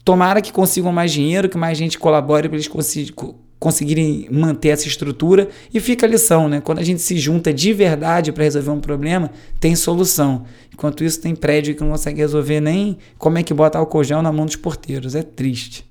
Tomara 0.04 0.42
que 0.42 0.52
consigam 0.52 0.92
mais 0.92 1.12
dinheiro, 1.12 1.50
que 1.50 1.58
mais 1.58 1.78
gente 1.78 2.00
colabore 2.00 2.48
para 2.48 2.58
eles 2.58 2.68
conseguirem 3.60 4.28
manter 4.32 4.70
essa 4.70 4.88
estrutura. 4.88 5.50
E 5.74 5.80
fica 5.80 6.06
a 6.06 6.10
lição, 6.10 6.48
né? 6.48 6.62
Quando 6.62 6.80
a 6.80 6.84
gente 6.84 7.02
se 7.02 7.18
junta 7.18 7.54
de 7.54 7.74
verdade 7.74 8.32
para 8.32 8.44
resolver 8.44 8.72
um 8.72 8.80
problema, 8.80 9.32
tem 9.60 9.76
solução. 9.76 10.44
Enquanto 10.74 11.04
isso, 11.04 11.22
tem 11.22 11.36
prédio 11.36 11.76
que 11.76 11.82
não 11.82 11.92
consegue 11.92 12.20
resolver 12.20 12.60
nem 12.60 12.98
como 13.18 13.38
é 13.38 13.44
que 13.44 13.54
bota 13.54 13.78
álcool 13.78 14.04
gel 14.04 14.22
na 14.22 14.32
mão 14.32 14.46
dos 14.46 14.56
porteiros. 14.56 15.16
É 15.16 15.24
triste. 15.24 15.86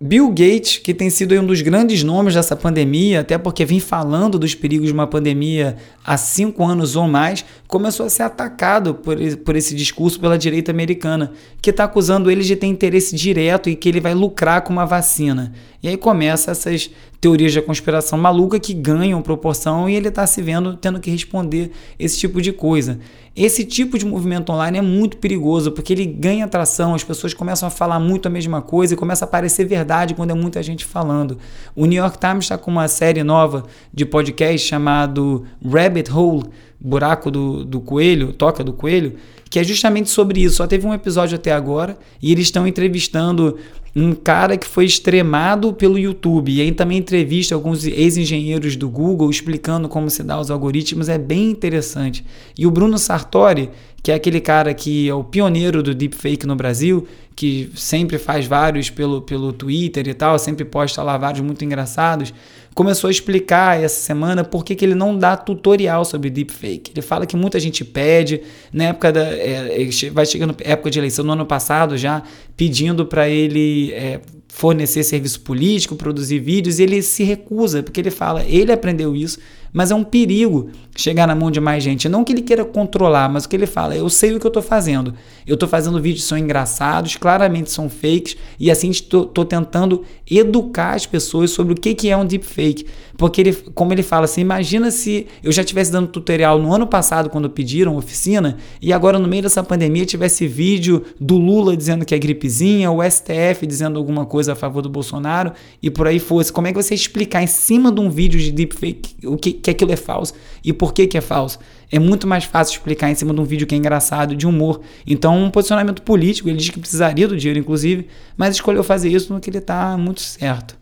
Bill 0.00 0.28
Gates, 0.28 0.78
que 0.78 0.94
tem 0.94 1.10
sido 1.10 1.34
um 1.34 1.44
dos 1.44 1.60
grandes 1.60 2.04
nomes 2.04 2.34
dessa 2.34 2.54
pandemia, 2.54 3.18
até 3.18 3.36
porque 3.36 3.64
vem 3.64 3.80
falando 3.80 4.38
dos 4.38 4.54
perigos 4.54 4.86
de 4.86 4.92
uma 4.92 5.08
pandemia 5.08 5.76
há 6.04 6.16
cinco 6.16 6.64
anos 6.64 6.94
ou 6.94 7.08
mais, 7.08 7.44
começou 7.66 8.06
a 8.06 8.08
ser 8.08 8.22
atacado 8.22 8.94
por, 8.94 9.16
por 9.38 9.56
esse 9.56 9.74
discurso 9.74 10.20
pela 10.20 10.38
direita 10.38 10.70
americana, 10.70 11.32
que 11.60 11.70
está 11.70 11.82
acusando 11.82 12.30
ele 12.30 12.44
de 12.44 12.54
ter 12.54 12.68
interesse 12.68 13.16
direto 13.16 13.68
e 13.68 13.74
que 13.74 13.88
ele 13.88 14.00
vai 14.00 14.14
lucrar 14.14 14.62
com 14.62 14.72
uma 14.72 14.86
vacina. 14.86 15.52
E 15.82 15.88
aí 15.88 15.96
começa 15.96 16.52
essas 16.52 16.88
teorias 17.20 17.54
da 17.54 17.60
conspiração 17.60 18.18
maluca 18.18 18.60
que 18.60 18.72
ganham 18.72 19.20
proporção 19.20 19.88
e 19.88 19.94
ele 19.94 20.08
está 20.08 20.26
se 20.26 20.40
vendo 20.40 20.76
tendo 20.76 21.00
que 21.00 21.10
responder 21.10 21.72
esse 21.98 22.18
tipo 22.18 22.40
de 22.40 22.52
coisa. 22.52 22.98
Esse 23.34 23.64
tipo 23.64 23.98
de 23.98 24.06
movimento 24.06 24.50
online 24.50 24.78
é 24.78 24.82
muito 24.82 25.16
perigoso 25.16 25.72
porque 25.72 25.92
ele 25.92 26.06
ganha 26.06 26.44
atração, 26.44 26.94
as 26.94 27.04
pessoas 27.04 27.34
começam 27.34 27.66
a 27.66 27.70
falar 27.70 27.98
muito 28.00 28.26
a 28.26 28.30
mesma 28.30 28.62
coisa 28.62 28.94
e 28.94 28.96
começa 28.96 29.24
a 29.24 29.28
parecer 29.28 29.64
verdade 29.64 30.14
quando 30.14 30.30
é 30.30 30.34
muita 30.34 30.62
gente 30.62 30.84
falando. 30.84 31.38
O 31.74 31.86
New 31.86 32.02
York 32.02 32.18
Times 32.18 32.44
está 32.44 32.58
com 32.58 32.70
uma 32.70 32.88
série 32.88 33.22
nova 33.22 33.64
de 33.92 34.04
podcast 34.04 34.66
chamado 34.66 35.44
Rabbit 35.64 36.10
Hole 36.12 36.44
buraco 36.80 37.30
do, 37.30 37.64
do 37.64 37.80
coelho, 37.80 38.32
toca 38.32 38.62
do 38.62 38.72
coelho, 38.72 39.14
que 39.50 39.58
é 39.58 39.64
justamente 39.64 40.08
sobre 40.10 40.42
isso. 40.42 40.56
Só 40.56 40.66
teve 40.66 40.86
um 40.86 40.94
episódio 40.94 41.36
até 41.36 41.52
agora 41.52 41.98
e 42.22 42.30
eles 42.30 42.44
estão 42.44 42.66
entrevistando 42.66 43.58
um 43.98 44.14
cara 44.14 44.56
que 44.56 44.66
foi 44.66 44.84
extremado 44.84 45.72
pelo 45.72 45.98
YouTube. 45.98 46.52
E 46.52 46.60
aí 46.60 46.70
também 46.72 46.98
entrevista 46.98 47.54
alguns 47.54 47.84
ex-engenheiros 47.84 48.76
do 48.76 48.88
Google 48.88 49.28
explicando 49.28 49.88
como 49.88 50.08
se 50.08 50.22
dá 50.22 50.40
os 50.40 50.50
algoritmos. 50.50 51.08
É 51.08 51.18
bem 51.18 51.50
interessante. 51.50 52.24
E 52.56 52.66
o 52.66 52.70
Bruno 52.70 52.96
Sartori, 52.96 53.70
que 54.02 54.12
é 54.12 54.14
aquele 54.14 54.40
cara 54.40 54.72
que 54.72 55.08
é 55.08 55.14
o 55.14 55.24
pioneiro 55.24 55.82
do 55.82 55.94
deepfake 55.94 56.46
no 56.46 56.54
Brasil, 56.54 57.08
que 57.34 57.70
sempre 57.74 58.18
faz 58.18 58.46
vários 58.46 58.88
pelo, 58.88 59.22
pelo 59.22 59.52
Twitter 59.52 60.06
e 60.06 60.14
tal, 60.14 60.38
sempre 60.38 60.64
posta 60.64 61.02
lá 61.02 61.18
vários 61.18 61.40
muito 61.40 61.64
engraçados 61.64 62.32
começou 62.78 63.08
a 63.08 63.10
explicar 63.10 63.82
essa 63.82 64.00
semana 64.00 64.44
por 64.44 64.64
que, 64.64 64.76
que 64.76 64.84
ele 64.84 64.94
não 64.94 65.18
dá 65.18 65.36
tutorial 65.36 66.04
sobre 66.04 66.30
deepfake. 66.30 66.92
Ele 66.94 67.02
fala 67.02 67.26
que 67.26 67.36
muita 67.36 67.58
gente 67.58 67.84
pede, 67.84 68.40
na 68.72 68.84
época 68.84 69.10
da. 69.10 69.22
É, 69.22 69.82
é 69.82 70.10
vai 70.10 70.24
chegando 70.24 70.54
época 70.60 70.88
de 70.88 70.96
eleição 71.00 71.24
no 71.24 71.32
ano 71.32 71.44
passado 71.44 71.98
já, 71.98 72.22
pedindo 72.56 73.04
para 73.04 73.28
ele 73.28 73.90
é, 73.94 74.20
fornecer 74.46 75.02
serviço 75.02 75.40
político, 75.40 75.96
produzir 75.96 76.38
vídeos, 76.38 76.78
ele 76.78 77.02
se 77.02 77.24
recusa, 77.24 77.82
porque 77.82 78.00
ele 78.00 78.12
fala, 78.12 78.44
ele 78.44 78.70
aprendeu 78.70 79.16
isso, 79.16 79.40
mas 79.72 79.90
é 79.90 79.94
um 79.96 80.04
perigo 80.04 80.70
chegar 80.98 81.28
na 81.28 81.34
mão 81.34 81.48
de 81.48 81.60
mais 81.60 81.82
gente. 81.84 82.08
Não 82.08 82.24
que 82.24 82.32
ele 82.32 82.42
queira 82.42 82.64
controlar, 82.64 83.28
mas 83.28 83.44
o 83.44 83.48
que 83.48 83.54
ele 83.54 83.66
fala, 83.66 83.94
eu 83.94 84.10
sei 84.10 84.34
o 84.34 84.40
que 84.40 84.46
eu 84.46 84.48
estou 84.48 84.62
fazendo. 84.62 85.14
Eu 85.46 85.54
estou 85.54 85.68
fazendo 85.68 86.00
vídeos 86.02 86.24
que 86.24 86.28
são 86.28 86.36
engraçados, 86.36 87.16
claramente 87.16 87.70
são 87.70 87.88
fakes, 87.88 88.36
e 88.58 88.68
assim 88.68 88.90
estou 88.90 89.44
tentando 89.44 90.02
educar 90.28 90.94
as 90.94 91.06
pessoas 91.06 91.52
sobre 91.52 91.72
o 91.72 91.76
que, 91.76 91.94
que 91.94 92.10
é 92.10 92.16
um 92.16 92.26
deepfake. 92.26 92.84
Porque 93.16 93.40
ele, 93.40 93.52
como 93.74 93.92
ele 93.92 94.02
fala 94.02 94.24
assim, 94.24 94.40
imagina 94.40 94.90
se 94.90 95.28
eu 95.42 95.52
já 95.52 95.62
estivesse 95.62 95.92
dando 95.92 96.08
tutorial 96.08 96.58
no 96.58 96.74
ano 96.74 96.86
passado, 96.86 97.30
quando 97.30 97.48
pediram 97.48 97.96
oficina, 97.96 98.56
e 98.82 98.92
agora 98.92 99.20
no 99.20 99.28
meio 99.28 99.44
dessa 99.44 99.62
pandemia 99.62 100.04
tivesse 100.04 100.48
vídeo 100.48 101.04
do 101.20 101.36
Lula 101.36 101.76
dizendo 101.76 102.04
que 102.04 102.14
é 102.14 102.18
gripezinha, 102.18 102.90
o 102.90 103.02
STF 103.02 103.64
dizendo 103.66 103.98
alguma 103.98 104.26
coisa 104.26 104.52
a 104.52 104.56
favor 104.56 104.82
do 104.82 104.88
Bolsonaro, 104.88 105.52
e 105.80 105.90
por 105.90 106.08
aí 106.08 106.18
fosse. 106.18 106.52
Como 106.52 106.66
é 106.66 106.72
que 106.72 106.82
você 106.82 106.94
explicar 106.94 107.40
em 107.40 107.46
cima 107.46 107.92
de 107.92 108.00
um 108.00 108.10
vídeo 108.10 108.40
de 108.40 108.50
deepfake 108.50 109.16
o 109.24 109.36
que, 109.36 109.52
que 109.52 109.70
aquilo 109.70 109.92
é 109.92 109.96
falso 109.96 110.34
e 110.64 110.72
por 110.72 110.87
que, 110.92 111.06
que 111.06 111.18
é 111.18 111.20
falso? 111.20 111.58
É 111.90 111.98
muito 111.98 112.26
mais 112.26 112.44
fácil 112.44 112.74
explicar 112.74 113.10
em 113.10 113.14
cima 113.14 113.32
de 113.32 113.40
um 113.40 113.44
vídeo 113.44 113.66
que 113.66 113.74
é 113.74 113.78
engraçado, 113.78 114.36
de 114.36 114.46
humor. 114.46 114.80
Então, 115.06 115.36
um 115.42 115.50
posicionamento 115.50 116.02
político, 116.02 116.48
ele 116.48 116.58
diz 116.58 116.70
que 116.70 116.78
precisaria 116.78 117.26
do 117.26 117.36
dinheiro, 117.36 117.58
inclusive, 117.58 118.08
mas 118.36 118.54
escolheu 118.54 118.84
fazer 118.84 119.08
isso 119.08 119.32
no 119.32 119.40
que 119.40 119.50
ele 119.50 119.58
está 119.58 119.96
muito 119.96 120.20
certo. 120.20 120.76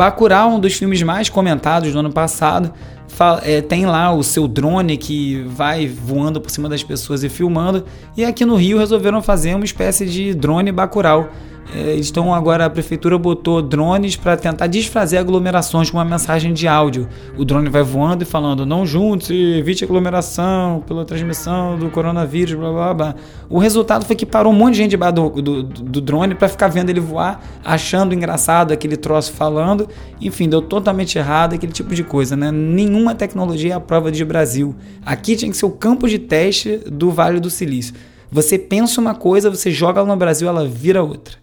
Bacurau, 0.00 0.52
um 0.52 0.58
dos 0.58 0.72
filmes 0.72 1.02
mais 1.02 1.28
comentados 1.28 1.92
do 1.92 1.98
ano 1.98 2.10
passado, 2.10 2.72
é, 3.42 3.60
tem 3.60 3.86
lá 3.86 4.12
o 4.12 4.22
seu 4.22 4.48
drone 4.48 4.96
que 4.96 5.42
vai 5.42 5.86
voando 5.86 6.40
por 6.40 6.50
cima 6.50 6.68
das 6.68 6.82
pessoas 6.82 7.22
e 7.22 7.28
filmando. 7.28 7.84
E 8.16 8.24
aqui 8.24 8.44
no 8.44 8.56
Rio 8.56 8.78
resolveram 8.78 9.22
fazer 9.22 9.54
uma 9.54 9.64
espécie 9.64 10.06
de 10.06 10.34
drone 10.34 10.72
Bacurau. 10.72 11.30
É, 11.72 11.94
estão 11.94 12.34
agora, 12.34 12.66
a 12.66 12.70
prefeitura 12.70 13.16
botou 13.16 13.62
drones 13.62 14.16
para 14.16 14.36
tentar 14.36 14.66
desfazer 14.66 15.18
aglomerações 15.18 15.88
com 15.88 15.98
uma 15.98 16.04
mensagem 16.04 16.52
de 16.52 16.66
áudio. 16.66 17.08
O 17.38 17.44
drone 17.44 17.68
vai 17.68 17.82
voando 17.82 18.24
e 18.24 18.26
falando: 18.26 18.66
não 18.66 18.84
junte, 18.84 19.32
evite 19.32 19.84
aglomeração 19.84 20.82
pela 20.86 21.04
transmissão 21.04 21.78
do 21.78 21.88
coronavírus, 21.88 22.54
blá 22.54 22.72
blá 22.72 22.94
blá. 22.94 23.14
O 23.48 23.58
resultado 23.58 24.04
foi 24.04 24.16
que 24.16 24.26
parou 24.26 24.52
um 24.52 24.56
monte 24.56 24.72
de 24.72 24.78
gente 24.78 24.90
debaixo 24.90 25.14
do, 25.14 25.42
do, 25.42 25.62
do 25.62 26.00
drone 26.00 26.34
para 26.34 26.48
ficar 26.48 26.68
vendo 26.68 26.90
ele 26.90 27.00
voar, 27.00 27.40
achando 27.64 28.14
engraçado 28.14 28.72
aquele 28.72 28.96
troço 28.96 29.32
falando. 29.32 29.88
Enfim, 30.20 30.48
deu 30.48 30.60
totalmente 30.60 31.18
errado 31.18 31.54
aquele 31.54 31.72
tipo 31.72 31.94
de 31.94 32.02
coisa, 32.02 32.36
né? 32.36 32.50
Nenhuma 32.50 33.14
tecnologia 33.14 33.74
é 33.74 33.76
a 33.76 33.80
prova 33.80 34.10
de 34.10 34.24
Brasil. 34.24 34.74
Aqui 35.06 35.36
tinha 35.36 35.50
que 35.50 35.56
ser 35.56 35.66
o 35.66 35.70
campo 35.70 36.08
de 36.08 36.18
teste 36.18 36.78
do 36.90 37.12
Vale 37.12 37.38
do 37.38 37.48
Silício. 37.48 37.94
Você 38.32 38.58
pensa 38.58 39.00
uma 39.00 39.14
coisa, 39.14 39.50
você 39.50 39.70
joga 39.70 40.00
ela 40.00 40.08
no 40.08 40.16
Brasil, 40.16 40.48
ela 40.48 40.66
vira 40.66 41.02
outra. 41.02 41.39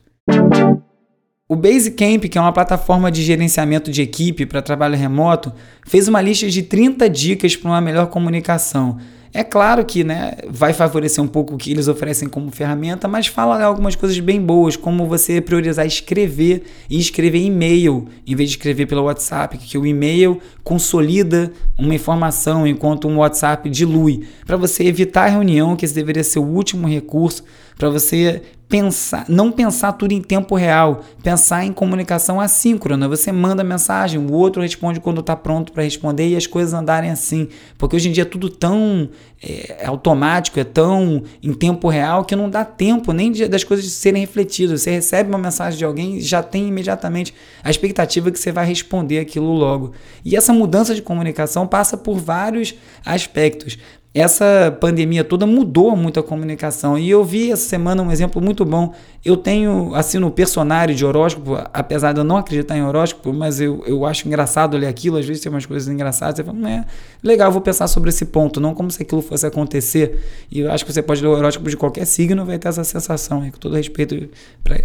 O 1.50 1.56
Basecamp, 1.56 2.28
que 2.28 2.38
é 2.38 2.42
uma 2.42 2.52
plataforma 2.52 3.10
de 3.10 3.24
gerenciamento 3.24 3.90
de 3.90 4.02
equipe 4.02 4.46
para 4.46 4.62
trabalho 4.62 4.98
remoto, 4.98 5.54
fez 5.86 6.10
uma 6.10 6.22
lista 6.22 6.50
de 6.50 6.62
30 6.62 7.10
dicas 7.10 7.56
para 7.56 7.72
uma 7.72 7.80
melhor 7.80 8.08
comunicação. 8.08 8.98
É 9.34 9.44
claro 9.44 9.86
que 9.86 10.04
né, 10.04 10.34
vai 10.50 10.74
favorecer 10.74 11.24
um 11.24 11.28
pouco 11.28 11.54
o 11.54 11.58
que 11.58 11.72
eles 11.72 11.88
oferecem 11.88 12.28
como 12.28 12.52
ferramenta, 12.52 13.08
mas 13.08 13.28
fala 13.28 13.64
algumas 13.64 13.96
coisas 13.96 14.20
bem 14.20 14.42
boas, 14.42 14.76
como 14.76 15.06
você 15.06 15.40
priorizar 15.40 15.86
escrever 15.86 16.64
e 16.90 17.00
escrever 17.00 17.40
e-mail 17.40 18.08
em 18.26 18.36
vez 18.36 18.50
de 18.50 18.58
escrever 18.58 18.86
pelo 18.86 19.04
WhatsApp, 19.04 19.58
que 19.58 19.78
o 19.78 19.86
e-mail 19.86 20.42
consolida 20.64 21.52
uma 21.78 21.94
informação 21.94 22.66
enquanto 22.66 23.08
um 23.08 23.20
WhatsApp 23.20 23.70
dilui, 23.70 24.28
para 24.46 24.58
você 24.58 24.84
evitar 24.84 25.26
a 25.26 25.30
reunião, 25.30 25.76
que 25.76 25.86
esse 25.86 25.94
deveria 25.94 26.24
ser 26.24 26.40
o 26.40 26.46
último 26.46 26.88
recurso, 26.88 27.44
para 27.78 27.90
você 27.90 28.42
pensar, 28.70 29.26
não 29.30 29.52
pensar 29.52 29.94
tudo 29.94 30.12
em 30.12 30.22
tempo 30.22 30.56
real, 30.56 31.02
pensar 31.24 31.64
em 31.64 31.72
comunicação 31.72 32.40
assíncrona. 32.42 33.08
Você 33.08 33.32
manda 33.32 33.64
mensagem, 33.64 34.20
o 34.20 34.34
outro 34.34 34.62
responde 34.62 35.00
quando 35.00 35.22
está 35.22 35.36
pronto 35.36 35.72
para 35.72 35.84
responder 35.84 36.28
e 36.28 36.36
as 36.36 36.46
coisas 36.46 36.74
andarem 36.74 37.10
assim. 37.10 37.48
Porque 37.78 37.96
hoje 37.96 38.10
em 38.10 38.12
dia 38.12 38.24
é 38.24 38.26
tudo 38.26 38.50
tão 38.50 39.10
é, 39.42 39.86
automático, 39.86 40.60
é 40.60 40.66
tão 40.66 41.24
em 41.42 41.54
tempo 41.54 41.88
real 41.88 42.26
que 42.26 42.36
não 42.36 42.50
dá 42.50 42.66
tempo 42.66 43.14
nem 43.14 43.32
de, 43.32 43.48
das 43.48 43.64
coisas 43.64 43.90
serem 43.92 44.22
refletidas. 44.22 44.82
Você 44.82 44.92
recebe 44.92 45.30
uma 45.30 45.40
mensagem 45.40 45.78
de 45.78 45.86
alguém 45.86 46.20
já 46.20 46.44
tem 46.44 46.68
imediatamente 46.68 47.34
a 47.64 47.70
expectativa 47.70 48.32
que 48.32 48.40
você 48.40 48.52
vai 48.52 48.66
responder 48.66 49.20
aquilo 49.20 49.54
logo. 49.54 49.94
E 50.26 50.36
essa 50.36 50.52
mudança 50.52 50.94
de 50.94 51.02
comunicação 51.02 51.66
passa 51.66 51.96
por 51.96 52.18
vários 52.18 52.76
aspectos 53.06 53.78
essa 54.22 54.76
pandemia 54.80 55.24
toda 55.24 55.46
mudou 55.46 55.96
muito 55.96 56.20
a 56.20 56.24
comunicação. 56.24 56.98
E 56.98 57.10
eu 57.10 57.24
vi 57.24 57.52
essa 57.52 57.68
semana 57.68 58.02
um 58.02 58.12
exemplo 58.12 58.42
muito 58.42 58.64
bom. 58.64 58.94
Eu 59.24 59.36
tenho, 59.36 59.94
assim, 59.94 60.18
no 60.18 60.32
personário 60.32 60.96
de 60.96 61.06
horóscopo, 61.06 61.58
apesar 61.74 62.14
de 62.14 62.20
eu 62.20 62.24
não 62.24 62.38
acreditar 62.38 62.78
em 62.78 62.84
horóscopo, 62.84 63.34
mas 63.34 63.60
eu, 63.60 63.84
eu 63.86 64.06
acho 64.06 64.26
engraçado 64.28 64.78
ler 64.78 64.88
aquilo. 64.88 65.18
Às 65.18 65.26
vezes 65.26 65.44
tem 65.44 65.52
umas 65.52 65.66
coisas 65.66 65.88
engraçadas. 65.88 66.38
Você 66.38 66.44
fala, 66.44 66.70
é 66.70 66.86
legal, 67.22 67.52
vou 67.52 67.60
pensar 67.60 67.88
sobre 67.88 68.10
esse 68.10 68.26
ponto, 68.26 68.62
não 68.62 68.74
como 68.74 68.90
se 68.90 69.02
aquilo 69.02 69.22
fosse 69.22 69.46
acontecer. 69.46 70.24
E 70.50 70.62
eu 70.62 70.72
acho 70.72 70.86
que 70.86 70.94
você 70.94 71.02
pode 71.02 71.22
ler 71.22 71.28
o 71.28 71.32
horóscopo 71.32 71.70
de 71.70 71.76
qualquer 71.76 72.06
signo 72.06 72.46
vai 72.46 72.58
ter 72.58 72.70
essa 72.70 72.84
sensação, 72.84 73.42
com 73.52 73.58
todo 73.58 73.76
respeito 73.76 74.30
pra, 74.64 74.78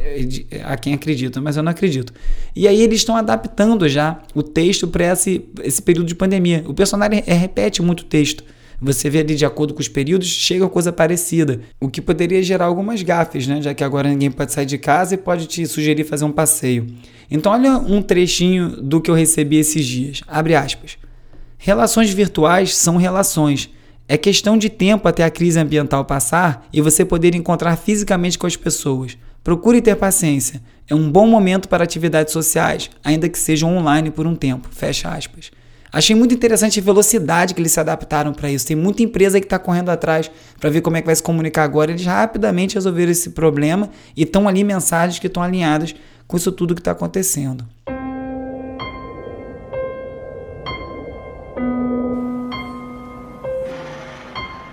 a 0.65 0.77
quem 0.77 0.95
acredita, 0.95 1.41
mas 1.41 1.57
eu 1.57 1.63
não 1.63 1.71
acredito. 1.71 2.13
E 2.57 2.67
aí 2.67 2.83
eles 2.83 2.99
estão 2.99 3.17
adaptando 3.17 3.89
já 3.89 4.21
o 4.35 4.43
texto 4.43 4.89
para 4.89 5.13
esse, 5.13 5.45
esse 5.63 5.81
período 5.81 6.07
de 6.09 6.15
pandemia. 6.15 6.65
O 6.67 6.75
personagem 6.75 7.23
repete 7.25 7.81
muito 7.81 8.05
texto. 8.05 8.43
Você 8.83 9.09
vê 9.09 9.21
ali 9.21 9.37
de 9.37 9.47
acordo 9.47 9.73
com 9.73 9.81
os 9.81 9.87
períodos, 9.87 10.27
chega 10.27 10.69
coisa 10.69 10.93
parecida, 10.93 11.61
o 11.81 11.89
que 11.89 12.03
poderia 12.03 12.43
gerar 12.43 12.65
algumas 12.65 13.01
gafes, 13.01 13.47
né? 13.47 13.63
Já 13.63 13.73
que 13.73 13.85
agora 13.85 14.09
ninguém 14.09 14.29
pode 14.29 14.53
sair 14.53 14.67
de 14.67 14.77
casa 14.77 15.15
e 15.15 15.17
pode 15.17 15.47
te 15.47 15.65
sugerir 15.67 16.03
fazer 16.03 16.25
um 16.25 16.33
passeio. 16.33 16.89
Então 17.31 17.53
olha 17.53 17.79
um 17.79 18.03
trechinho 18.03 18.71
do 18.71 19.01
que 19.01 19.09
eu 19.09 19.15
recebi 19.15 19.57
esses 19.57 19.87
dias. 19.87 20.23
Abre 20.27 20.57
aspas. 20.57 20.99
Relações 21.57 22.13
virtuais 22.13 22.75
são 22.75 22.97
relações. 22.97 23.71
É 24.09 24.19
questão 24.19 24.59
de 24.59 24.69
tempo 24.69 25.07
até 25.07 25.23
a 25.23 25.31
crise 25.31 25.61
ambiental 25.61 26.05
passar 26.05 26.67
e 26.73 26.81
você 26.81 27.05
poder 27.05 27.37
encontrar 27.37 27.77
fisicamente 27.77 28.37
com 28.37 28.49
as 28.49 28.57
pessoas. 28.57 29.17
Procure 29.45 29.81
ter 29.81 29.95
paciência. 29.95 30.61
É 30.91 30.95
um 30.95 31.09
bom 31.09 31.29
momento 31.29 31.69
para 31.69 31.85
atividades 31.85 32.33
sociais, 32.33 32.91
ainda 33.05 33.29
que 33.29 33.39
sejam 33.39 33.77
online 33.77 34.11
por 34.11 34.27
um 34.27 34.35
tempo. 34.35 34.69
Fecha 34.73 35.09
aspas. 35.09 35.53
Achei 35.93 36.17
muito 36.17 36.35
interessante 36.35 36.81
a 36.81 36.83
velocidade 36.83 37.53
que 37.53 37.61
eles 37.61 37.71
se 37.71 37.79
adaptaram 37.79 38.33
para 38.33 38.51
isso. 38.51 38.67
Tem 38.67 38.75
muita 38.75 39.03
empresa 39.03 39.39
que 39.39 39.45
está 39.45 39.59
correndo 39.59 39.91
atrás 39.91 40.31
para 40.59 40.71
ver 40.71 40.81
como 40.81 40.97
é 40.97 41.03
que 41.03 41.07
vai 41.07 41.15
se 41.15 41.23
comunicar 41.23 41.65
agora. 41.65 41.91
Eles 41.91 42.07
rapidamente 42.07 42.77
resolveram 42.77 43.13
esse 43.13 43.31
problema 43.31 43.91
e 44.17 44.23
estão 44.23 44.49
ali 44.49 44.65
mensagens 44.65 45.19
que 45.19 45.27
estão 45.27 45.43
alinhadas 45.43 45.95
com 46.27 46.39
isso 46.39 46.51
tudo 46.51 46.75
que 46.75 46.81
está 46.81 46.93
acontecendo. 46.93 47.67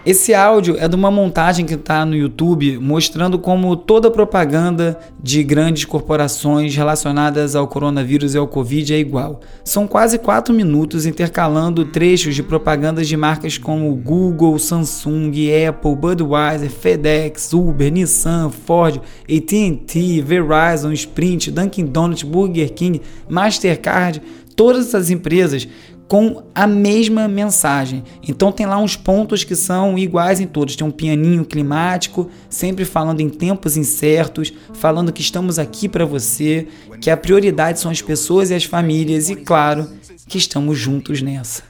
Esse 0.05 0.33
áudio 0.33 0.77
é 0.79 0.88
de 0.88 0.95
uma 0.95 1.12
montagem 1.12 1.65
que 1.65 1.73
está 1.73 2.05
no 2.05 2.15
YouTube 2.15 2.79
mostrando 2.79 3.38
como 3.38 3.75
toda 3.75 4.09
propaganda 4.09 4.97
de 5.21 5.43
grandes 5.43 5.83
corporações 5.83 6.73
relacionadas 6.73 7.53
ao 7.53 7.67
coronavírus 7.67 8.33
e 8.33 8.38
ao 8.38 8.47
Covid 8.47 8.93
é 8.93 8.97
igual. 8.97 9.41
São 9.62 9.85
quase 9.85 10.17
4 10.17 10.53
minutos 10.53 11.05
intercalando 11.05 11.83
trechos 11.83 12.33
de 12.33 12.41
propagandas 12.41 13.09
de 13.09 13.17
marcas 13.17 13.57
como 13.57 13.93
Google, 13.93 14.57
Samsung, 14.57 15.33
Apple, 15.67 15.95
Budweiser, 15.97 16.69
FedEx, 16.69 17.51
Uber, 17.51 17.91
Nissan, 17.91 18.49
Ford, 18.51 19.01
AT&T, 19.23 20.21
Verizon, 20.21 20.93
Sprint, 20.93 21.51
Dunkin' 21.51 21.85
Donuts, 21.85 22.23
Burger 22.23 22.71
King, 22.71 23.01
Mastercard, 23.27 24.21
todas 24.55 24.88
essas 24.88 25.09
empresas 25.09 25.67
com 26.09 26.41
a 26.55 26.65
mesma 26.65 27.27
mensagem. 27.27 28.03
Então 28.27 28.51
tem 28.51 28.65
lá 28.65 28.79
uns 28.79 28.97
pontos 28.97 29.43
que 29.43 29.55
são 29.55 29.97
iguais 29.97 30.39
em 30.39 30.47
todos. 30.47 30.75
Tem 30.75 30.85
um 30.85 30.91
pianinho 30.91 31.45
climático, 31.45 32.27
sempre 32.49 32.83
falando 32.83 33.21
em 33.21 33.29
tempos 33.29 33.77
incertos, 33.77 34.51
falando 34.73 35.13
que 35.13 35.21
estamos 35.21 35.59
aqui 35.59 35.87
para 35.87 36.05
você, 36.05 36.67
que 36.99 37.11
a 37.11 37.15
prioridade 37.15 37.79
são 37.79 37.91
as 37.91 38.01
pessoas 38.01 38.49
e 38.49 38.55
as 38.55 38.63
famílias 38.63 39.29
e 39.29 39.35
claro, 39.35 39.87
que 40.27 40.39
estamos 40.39 40.79
juntos 40.79 41.21
nessa. 41.21 41.61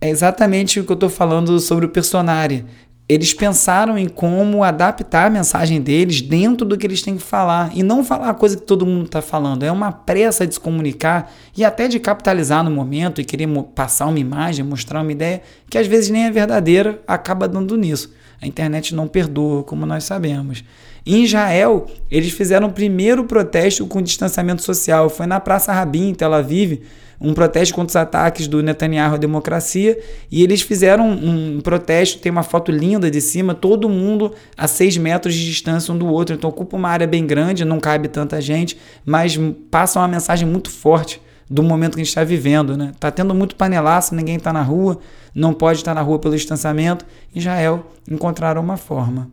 É 0.00 0.08
exatamente 0.08 0.78
o 0.78 0.84
que 0.84 0.92
eu 0.92 0.94
estou 0.94 1.08
falando 1.08 1.58
sobre 1.58 1.86
o 1.86 1.88
personagem 1.88 2.66
eles 3.06 3.34
pensaram 3.34 3.98
em 3.98 4.08
como 4.08 4.64
adaptar 4.64 5.26
a 5.26 5.30
mensagem 5.30 5.80
deles 5.80 6.22
dentro 6.22 6.66
do 6.66 6.76
que 6.76 6.86
eles 6.86 7.02
têm 7.02 7.16
que 7.16 7.22
falar 7.22 7.70
e 7.74 7.82
não 7.82 8.02
falar 8.02 8.30
a 8.30 8.34
coisa 8.34 8.56
que 8.56 8.62
todo 8.62 8.86
mundo 8.86 9.06
está 9.06 9.20
falando. 9.20 9.62
É 9.62 9.70
uma 9.70 9.92
pressa 9.92 10.46
de 10.46 10.54
se 10.54 10.60
comunicar 10.60 11.30
e 11.54 11.64
até 11.64 11.86
de 11.86 12.00
capitalizar 12.00 12.64
no 12.64 12.70
momento 12.70 13.20
e 13.20 13.24
querer 13.24 13.46
passar 13.74 14.06
uma 14.06 14.18
imagem, 14.18 14.64
mostrar 14.64 15.02
uma 15.02 15.12
ideia 15.12 15.42
que 15.68 15.76
às 15.76 15.86
vezes 15.86 16.08
nem 16.08 16.24
é 16.24 16.30
verdadeira, 16.30 17.02
acaba 17.06 17.46
dando 17.46 17.76
nisso. 17.76 18.10
A 18.40 18.46
internet 18.46 18.94
não 18.94 19.06
perdoa, 19.06 19.62
como 19.62 19.84
nós 19.84 20.04
sabemos. 20.04 20.64
Em 21.06 21.22
Israel, 21.24 21.86
eles 22.10 22.32
fizeram 22.32 22.68
o 22.68 22.72
primeiro 22.72 23.24
protesto 23.24 23.86
com 23.86 24.00
distanciamento 24.00 24.62
social. 24.62 25.10
Foi 25.10 25.26
na 25.26 25.38
Praça 25.38 25.72
Rabin, 25.72 26.08
em 26.08 26.14
Tel 26.14 26.32
Aviv 26.32 26.80
um 27.20 27.32
protesto 27.32 27.74
contra 27.74 27.90
os 27.90 27.96
ataques 27.96 28.46
do 28.46 28.62
Netanyahu 28.62 29.14
à 29.14 29.16
democracia, 29.16 29.98
e 30.30 30.42
eles 30.42 30.62
fizeram 30.62 31.08
um, 31.08 31.60
protesto, 31.60 32.18
tem 32.18 32.30
uma 32.30 32.42
foto 32.42 32.70
linda 32.70 33.10
de 33.10 33.20
cima, 33.20 33.54
todo 33.54 33.88
mundo 33.88 34.32
a 34.56 34.66
seis 34.66 34.96
metros 34.96 35.34
de 35.34 35.44
distância 35.44 35.92
um 35.92 35.98
do 35.98 36.06
outro, 36.06 36.34
então 36.34 36.50
ocupa 36.50 36.76
uma 36.76 36.88
área 36.88 37.06
bem 37.06 37.26
grande, 37.26 37.64
não 37.64 37.80
cabe 37.80 38.08
tanta 38.08 38.40
gente, 38.40 38.76
mas 39.04 39.38
passa 39.70 39.98
uma 39.98 40.08
mensagem 40.08 40.46
muito 40.46 40.70
forte 40.70 41.20
do 41.48 41.62
momento 41.62 41.94
que 41.94 42.00
a 42.00 42.04
gente 42.04 42.08
está 42.08 42.24
vivendo, 42.24 42.76
né? 42.76 42.92
Tá 42.98 43.10
tendo 43.10 43.34
muito 43.34 43.54
panelaço, 43.54 44.14
ninguém 44.14 44.36
está 44.36 44.52
na 44.52 44.62
rua, 44.62 44.98
não 45.34 45.52
pode 45.52 45.78
estar 45.78 45.94
na 45.94 46.00
rua 46.00 46.18
pelo 46.18 46.34
distanciamento. 46.34 47.04
Israel 47.34 47.86
encontraram 48.10 48.62
uma 48.62 48.78
forma. 48.78 49.30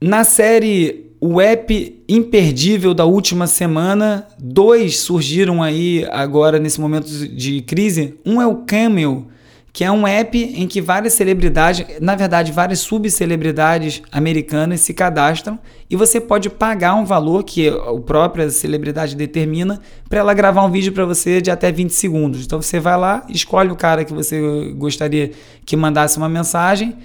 Na 0.00 0.24
série 0.24 1.10
o 1.20 1.38
app 1.38 2.02
imperdível 2.08 2.94
da 2.94 3.04
última 3.04 3.46
semana, 3.46 4.26
dois 4.38 4.98
surgiram 5.00 5.62
aí 5.62 6.06
agora 6.10 6.58
nesse 6.58 6.80
momento 6.80 7.06
de 7.28 7.60
crise. 7.60 8.14
Um 8.24 8.40
é 8.40 8.46
o 8.46 8.64
Camel, 8.64 9.26
que 9.74 9.84
é 9.84 9.92
um 9.92 10.06
app 10.06 10.38
em 10.38 10.66
que 10.66 10.80
várias 10.80 11.12
celebridades, 11.12 11.86
na 12.00 12.16
verdade, 12.16 12.50
várias 12.50 12.78
subcelebridades 12.78 14.00
americanas 14.10 14.80
se 14.80 14.94
cadastram 14.94 15.58
e 15.90 15.94
você 15.94 16.18
pode 16.18 16.48
pagar 16.48 16.94
um 16.94 17.04
valor 17.04 17.44
que 17.44 17.68
a 17.68 18.00
própria 18.00 18.48
celebridade 18.48 19.14
determina 19.14 19.78
para 20.08 20.20
ela 20.20 20.32
gravar 20.32 20.64
um 20.64 20.70
vídeo 20.70 20.92
para 20.92 21.04
você 21.04 21.42
de 21.42 21.50
até 21.50 21.70
20 21.70 21.90
segundos. 21.90 22.46
Então 22.46 22.62
você 22.62 22.80
vai 22.80 22.96
lá, 22.96 23.26
escolhe 23.28 23.70
o 23.70 23.76
cara 23.76 24.06
que 24.06 24.14
você 24.14 24.72
gostaria 24.78 25.32
que 25.66 25.76
mandasse 25.76 26.16
uma 26.16 26.30
mensagem 26.30 26.96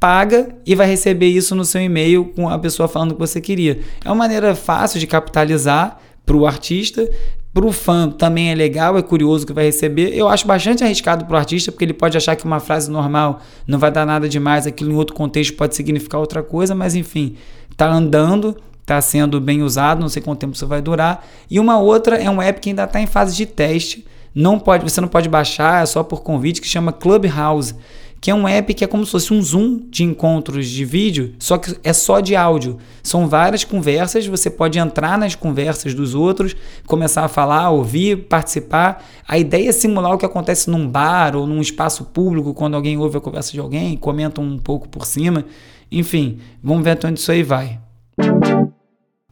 paga 0.00 0.48
e 0.64 0.74
vai 0.74 0.86
receber 0.86 1.28
isso 1.28 1.54
no 1.54 1.64
seu 1.64 1.80
e-mail 1.80 2.26
com 2.26 2.48
a 2.48 2.58
pessoa 2.58 2.88
falando 2.88 3.12
o 3.12 3.14
que 3.14 3.20
você 3.20 3.40
queria. 3.40 3.80
É 4.04 4.08
uma 4.08 4.14
maneira 4.14 4.54
fácil 4.54 5.00
de 5.00 5.06
capitalizar 5.06 5.98
para 6.24 6.36
o 6.36 6.46
artista. 6.46 7.08
Para 7.52 7.66
o 7.66 7.72
fã 7.72 8.08
também 8.08 8.52
é 8.52 8.54
legal, 8.54 8.96
é 8.96 9.02
curioso 9.02 9.46
que 9.46 9.52
vai 9.52 9.64
receber. 9.64 10.14
Eu 10.14 10.28
acho 10.28 10.46
bastante 10.46 10.84
arriscado 10.84 11.24
para 11.24 11.34
o 11.34 11.38
artista, 11.38 11.72
porque 11.72 11.84
ele 11.84 11.94
pode 11.94 12.16
achar 12.16 12.36
que 12.36 12.44
uma 12.44 12.60
frase 12.60 12.90
normal 12.90 13.40
não 13.66 13.78
vai 13.78 13.90
dar 13.90 14.06
nada 14.06 14.28
demais, 14.28 14.66
aquilo 14.66 14.92
em 14.92 14.94
outro 14.94 15.16
contexto 15.16 15.56
pode 15.56 15.74
significar 15.74 16.20
outra 16.20 16.42
coisa, 16.42 16.74
mas 16.74 16.94
enfim, 16.94 17.34
tá 17.76 17.90
andando, 17.90 18.56
está 18.82 19.00
sendo 19.00 19.40
bem 19.40 19.62
usado, 19.62 20.00
não 20.00 20.08
sei 20.08 20.22
quanto 20.22 20.38
tempo 20.38 20.54
isso 20.54 20.66
vai 20.66 20.80
durar. 20.80 21.26
E 21.50 21.58
uma 21.58 21.78
outra 21.78 22.16
é 22.16 22.30
um 22.30 22.40
app 22.40 22.60
que 22.60 22.68
ainda 22.68 22.84
está 22.84 23.00
em 23.00 23.06
fase 23.06 23.34
de 23.34 23.46
teste. 23.46 24.06
Não 24.34 24.58
pode, 24.58 24.88
você 24.88 25.00
não 25.00 25.08
pode 25.08 25.28
baixar, 25.28 25.82
é 25.82 25.86
só 25.86 26.04
por 26.04 26.22
convite, 26.22 26.60
que 26.60 26.68
chama 26.68 26.92
Clubhouse 26.92 27.74
que 28.20 28.30
é 28.30 28.34
um 28.34 28.48
app 28.48 28.74
que 28.74 28.84
é 28.84 28.86
como 28.86 29.04
se 29.04 29.12
fosse 29.12 29.32
um 29.32 29.40
Zoom 29.40 29.80
de 29.88 30.02
encontros 30.04 30.68
de 30.68 30.84
vídeo, 30.84 31.34
só 31.38 31.56
que 31.56 31.76
é 31.84 31.92
só 31.92 32.20
de 32.20 32.34
áudio. 32.34 32.78
São 33.02 33.28
várias 33.28 33.64
conversas, 33.64 34.26
você 34.26 34.50
pode 34.50 34.78
entrar 34.78 35.16
nas 35.16 35.34
conversas 35.34 35.94
dos 35.94 36.14
outros, 36.14 36.56
começar 36.86 37.24
a 37.24 37.28
falar, 37.28 37.70
ouvir, 37.70 38.26
participar. 38.28 39.04
A 39.26 39.38
ideia 39.38 39.68
é 39.68 39.72
simular 39.72 40.14
o 40.14 40.18
que 40.18 40.26
acontece 40.26 40.68
num 40.70 40.88
bar 40.88 41.36
ou 41.36 41.46
num 41.46 41.60
espaço 41.60 42.04
público, 42.04 42.54
quando 42.54 42.74
alguém 42.74 42.98
ouve 42.98 43.18
a 43.18 43.20
conversa 43.20 43.52
de 43.52 43.60
alguém, 43.60 43.96
comenta 43.96 44.40
um 44.40 44.58
pouco 44.58 44.88
por 44.88 45.06
cima. 45.06 45.44
Enfim, 45.90 46.38
vamos 46.62 46.84
ver 46.84 46.90
até 46.90 47.08
onde 47.08 47.20
isso 47.20 47.32
aí 47.32 47.42
vai. 47.42 47.78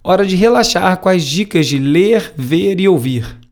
Hora 0.02 0.24
de 0.24 0.36
relaxar 0.36 0.98
com 0.98 1.08
as 1.08 1.24
dicas 1.24 1.66
de 1.66 1.78
ler, 1.78 2.32
ver 2.36 2.78
e 2.78 2.88
ouvir. 2.88 3.45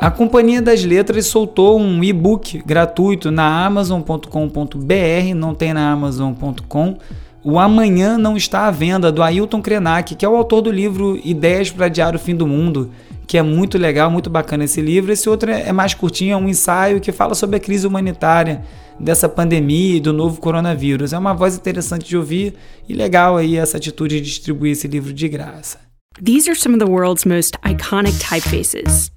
A 0.00 0.10
Companhia 0.10 0.60
das 0.60 0.84
Letras 0.84 1.26
soltou 1.26 1.80
um 1.80 2.04
e-book 2.04 2.62
gratuito 2.64 3.30
na 3.30 3.64
amazon.com.br, 3.64 5.34
não 5.34 5.54
tem 5.54 5.72
na 5.72 5.90
amazon.com. 5.90 6.98
O 7.42 7.58
Amanhã 7.58 8.18
Não 8.18 8.36
Está 8.36 8.66
à 8.66 8.70
Venda, 8.70 9.10
do 9.10 9.22
Ailton 9.22 9.62
Krenak, 9.62 10.14
que 10.14 10.24
é 10.24 10.28
o 10.28 10.36
autor 10.36 10.60
do 10.62 10.70
livro 10.70 11.18
Ideias 11.24 11.70
para 11.70 11.86
Adiar 11.86 12.14
o 12.14 12.18
Fim 12.18 12.36
do 12.36 12.46
Mundo, 12.46 12.90
que 13.26 13.38
é 13.38 13.42
muito 13.42 13.78
legal, 13.78 14.10
muito 14.10 14.28
bacana 14.28 14.64
esse 14.64 14.80
livro. 14.80 15.12
Esse 15.12 15.28
outro 15.28 15.50
é 15.50 15.72
mais 15.72 15.94
curtinho, 15.94 16.34
é 16.34 16.36
um 16.36 16.48
ensaio 16.48 17.00
que 17.00 17.10
fala 17.10 17.34
sobre 17.34 17.56
a 17.56 17.60
crise 17.60 17.86
humanitária 17.86 18.62
dessa 19.00 19.28
pandemia 19.28 19.96
e 19.96 20.00
do 20.00 20.12
novo 20.12 20.40
coronavírus. 20.40 21.12
É 21.12 21.18
uma 21.18 21.34
voz 21.34 21.56
interessante 21.56 22.06
de 22.06 22.16
ouvir 22.16 22.54
e 22.88 22.94
legal 22.94 23.36
aí 23.36 23.56
essa 23.56 23.76
atitude 23.76 24.16
de 24.16 24.26
distribuir 24.26 24.72
esse 24.72 24.86
livro 24.86 25.12
de 25.12 25.28
graça. 25.28 25.78
These 26.22 26.48
are 26.48 26.58
some 26.58 26.74
of 26.74 26.84
the 26.84 26.90
world's 26.90 27.24
most 27.24 27.56
iconic 27.64 28.18
typefaces. 28.18 29.10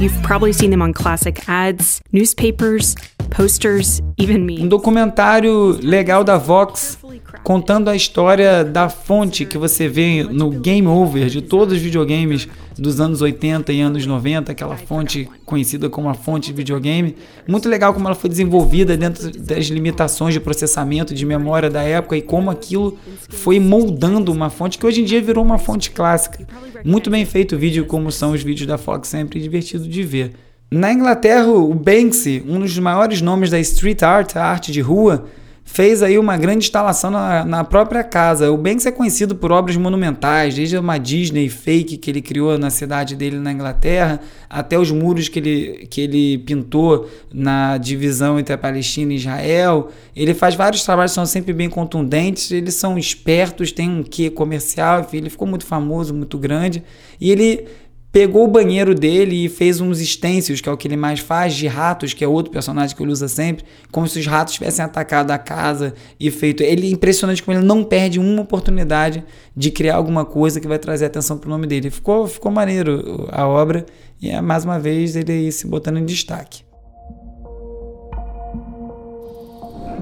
You've 0.00 0.22
probably 0.22 0.54
seen 0.54 0.70
them 0.70 0.80
on 0.80 0.94
classic 0.94 1.46
ads, 1.46 2.00
newspapers, 2.10 2.96
posters, 3.28 4.00
even 4.16 4.46
memes. 4.46 4.62
Um 4.62 4.70
documentário 4.70 5.78
legal 5.82 6.24
da 6.24 6.38
Vox 6.38 6.96
contando 7.42 7.88
a 7.88 7.96
história 7.96 8.64
da 8.64 8.88
fonte 8.88 9.44
que 9.44 9.58
você 9.58 9.88
vê 9.88 10.22
no 10.22 10.50
Game 10.50 10.86
Over 10.86 11.26
de 11.26 11.40
todos 11.40 11.74
os 11.74 11.80
videogames 11.80 12.48
dos 12.78 13.00
anos 13.00 13.20
80 13.20 13.72
e 13.72 13.80
anos 13.80 14.06
90, 14.06 14.52
aquela 14.52 14.76
fonte 14.76 15.28
conhecida 15.44 15.88
como 15.90 16.08
a 16.08 16.14
fonte 16.14 16.46
de 16.48 16.52
videogame. 16.52 17.16
Muito 17.46 17.68
legal 17.68 17.92
como 17.92 18.06
ela 18.06 18.14
foi 18.14 18.30
desenvolvida 18.30 18.96
dentro 18.96 19.30
das 19.38 19.66
limitações 19.66 20.34
de 20.34 20.40
processamento, 20.40 21.14
de 21.14 21.26
memória 21.26 21.68
da 21.68 21.82
época 21.82 22.16
e 22.16 22.22
como 22.22 22.50
aquilo 22.50 22.96
foi 23.28 23.58
moldando 23.60 24.32
uma 24.32 24.50
fonte 24.50 24.78
que 24.78 24.86
hoje 24.86 25.02
em 25.02 25.04
dia 25.04 25.20
virou 25.20 25.44
uma 25.44 25.58
fonte 25.58 25.90
clássica. 25.90 26.46
Muito 26.84 27.10
bem 27.10 27.24
feito 27.24 27.54
o 27.54 27.58
vídeo, 27.58 27.84
como 27.84 28.10
são 28.10 28.32
os 28.32 28.42
vídeos 28.42 28.66
da 28.66 28.78
Fox, 28.78 29.08
sempre 29.08 29.40
divertido 29.40 29.86
de 29.86 30.02
ver. 30.02 30.32
Na 30.70 30.92
Inglaterra, 30.92 31.48
o 31.48 31.74
Banksy, 31.74 32.44
um 32.46 32.60
dos 32.60 32.78
maiores 32.78 33.20
nomes 33.20 33.50
da 33.50 33.58
street 33.58 34.02
art, 34.02 34.36
a 34.36 34.44
arte 34.44 34.70
de 34.70 34.80
rua, 34.80 35.26
fez 35.72 36.02
aí 36.02 36.18
uma 36.18 36.36
grande 36.36 36.64
instalação 36.64 37.12
na, 37.12 37.44
na 37.44 37.62
própria 37.62 38.02
casa. 38.02 38.50
O 38.50 38.56
Banks 38.56 38.86
é 38.86 38.90
conhecido 38.90 39.36
por 39.36 39.52
obras 39.52 39.76
monumentais, 39.76 40.56
desde 40.56 40.76
uma 40.76 40.98
Disney 40.98 41.48
fake 41.48 41.96
que 41.96 42.10
ele 42.10 42.20
criou 42.20 42.58
na 42.58 42.70
cidade 42.70 43.14
dele 43.14 43.38
na 43.38 43.52
Inglaterra, 43.52 44.20
até 44.48 44.76
os 44.76 44.90
muros 44.90 45.28
que 45.28 45.38
ele, 45.38 45.86
que 45.88 46.00
ele 46.00 46.38
pintou 46.38 47.08
na 47.32 47.78
divisão 47.78 48.38
entre 48.38 48.52
a 48.52 48.58
Palestina 48.58 49.12
e 49.12 49.16
Israel. 49.16 49.90
Ele 50.14 50.34
faz 50.34 50.56
vários 50.56 50.82
trabalhos 50.82 51.12
que 51.12 51.14
são 51.14 51.26
sempre 51.26 51.52
bem 51.52 51.70
contundentes, 51.70 52.50
eles 52.50 52.74
são 52.74 52.98
espertos, 52.98 53.70
tem 53.70 53.88
um 53.88 54.02
quê 54.02 54.28
comercial, 54.28 55.02
enfim, 55.02 55.18
ele 55.18 55.30
ficou 55.30 55.46
muito 55.46 55.64
famoso, 55.64 56.12
muito 56.12 56.36
grande. 56.36 56.82
E 57.20 57.30
ele 57.30 57.68
pegou 58.12 58.44
o 58.44 58.48
banheiro 58.48 58.94
dele 58.94 59.44
e 59.44 59.48
fez 59.48 59.80
uns 59.80 59.98
stencils, 59.98 60.60
que 60.60 60.68
é 60.68 60.72
o 60.72 60.76
que 60.76 60.88
ele 60.88 60.96
mais 60.96 61.20
faz, 61.20 61.54
de 61.54 61.66
ratos, 61.66 62.12
que 62.12 62.24
é 62.24 62.28
outro 62.28 62.52
personagem 62.52 62.96
que 62.96 63.02
ele 63.02 63.12
usa 63.12 63.28
sempre, 63.28 63.64
como 63.92 64.08
se 64.08 64.18
os 64.18 64.26
ratos 64.26 64.54
tivessem 64.54 64.84
atacado 64.84 65.30
a 65.30 65.38
casa 65.38 65.94
e 66.18 66.30
feito. 66.30 66.62
Ele 66.62 66.90
impressionante 66.90 67.42
como 67.42 67.56
ele 67.56 67.64
não 67.64 67.84
perde 67.84 68.18
uma 68.18 68.42
oportunidade 68.42 69.24
de 69.56 69.70
criar 69.70 69.96
alguma 69.96 70.24
coisa 70.24 70.60
que 70.60 70.68
vai 70.68 70.78
trazer 70.78 71.06
atenção 71.06 71.38
para 71.38 71.46
o 71.46 71.50
nome 71.50 71.66
dele. 71.66 71.90
Ficou, 71.90 72.26
ficou 72.26 72.50
maneiro 72.50 73.28
a 73.30 73.46
obra 73.46 73.86
e 74.20 74.30
é 74.30 74.40
mais 74.40 74.64
uma 74.64 74.78
vez 74.78 75.16
ele 75.16 75.50
se 75.52 75.66
botando 75.66 75.98
em 75.98 76.04
destaque. 76.04 76.69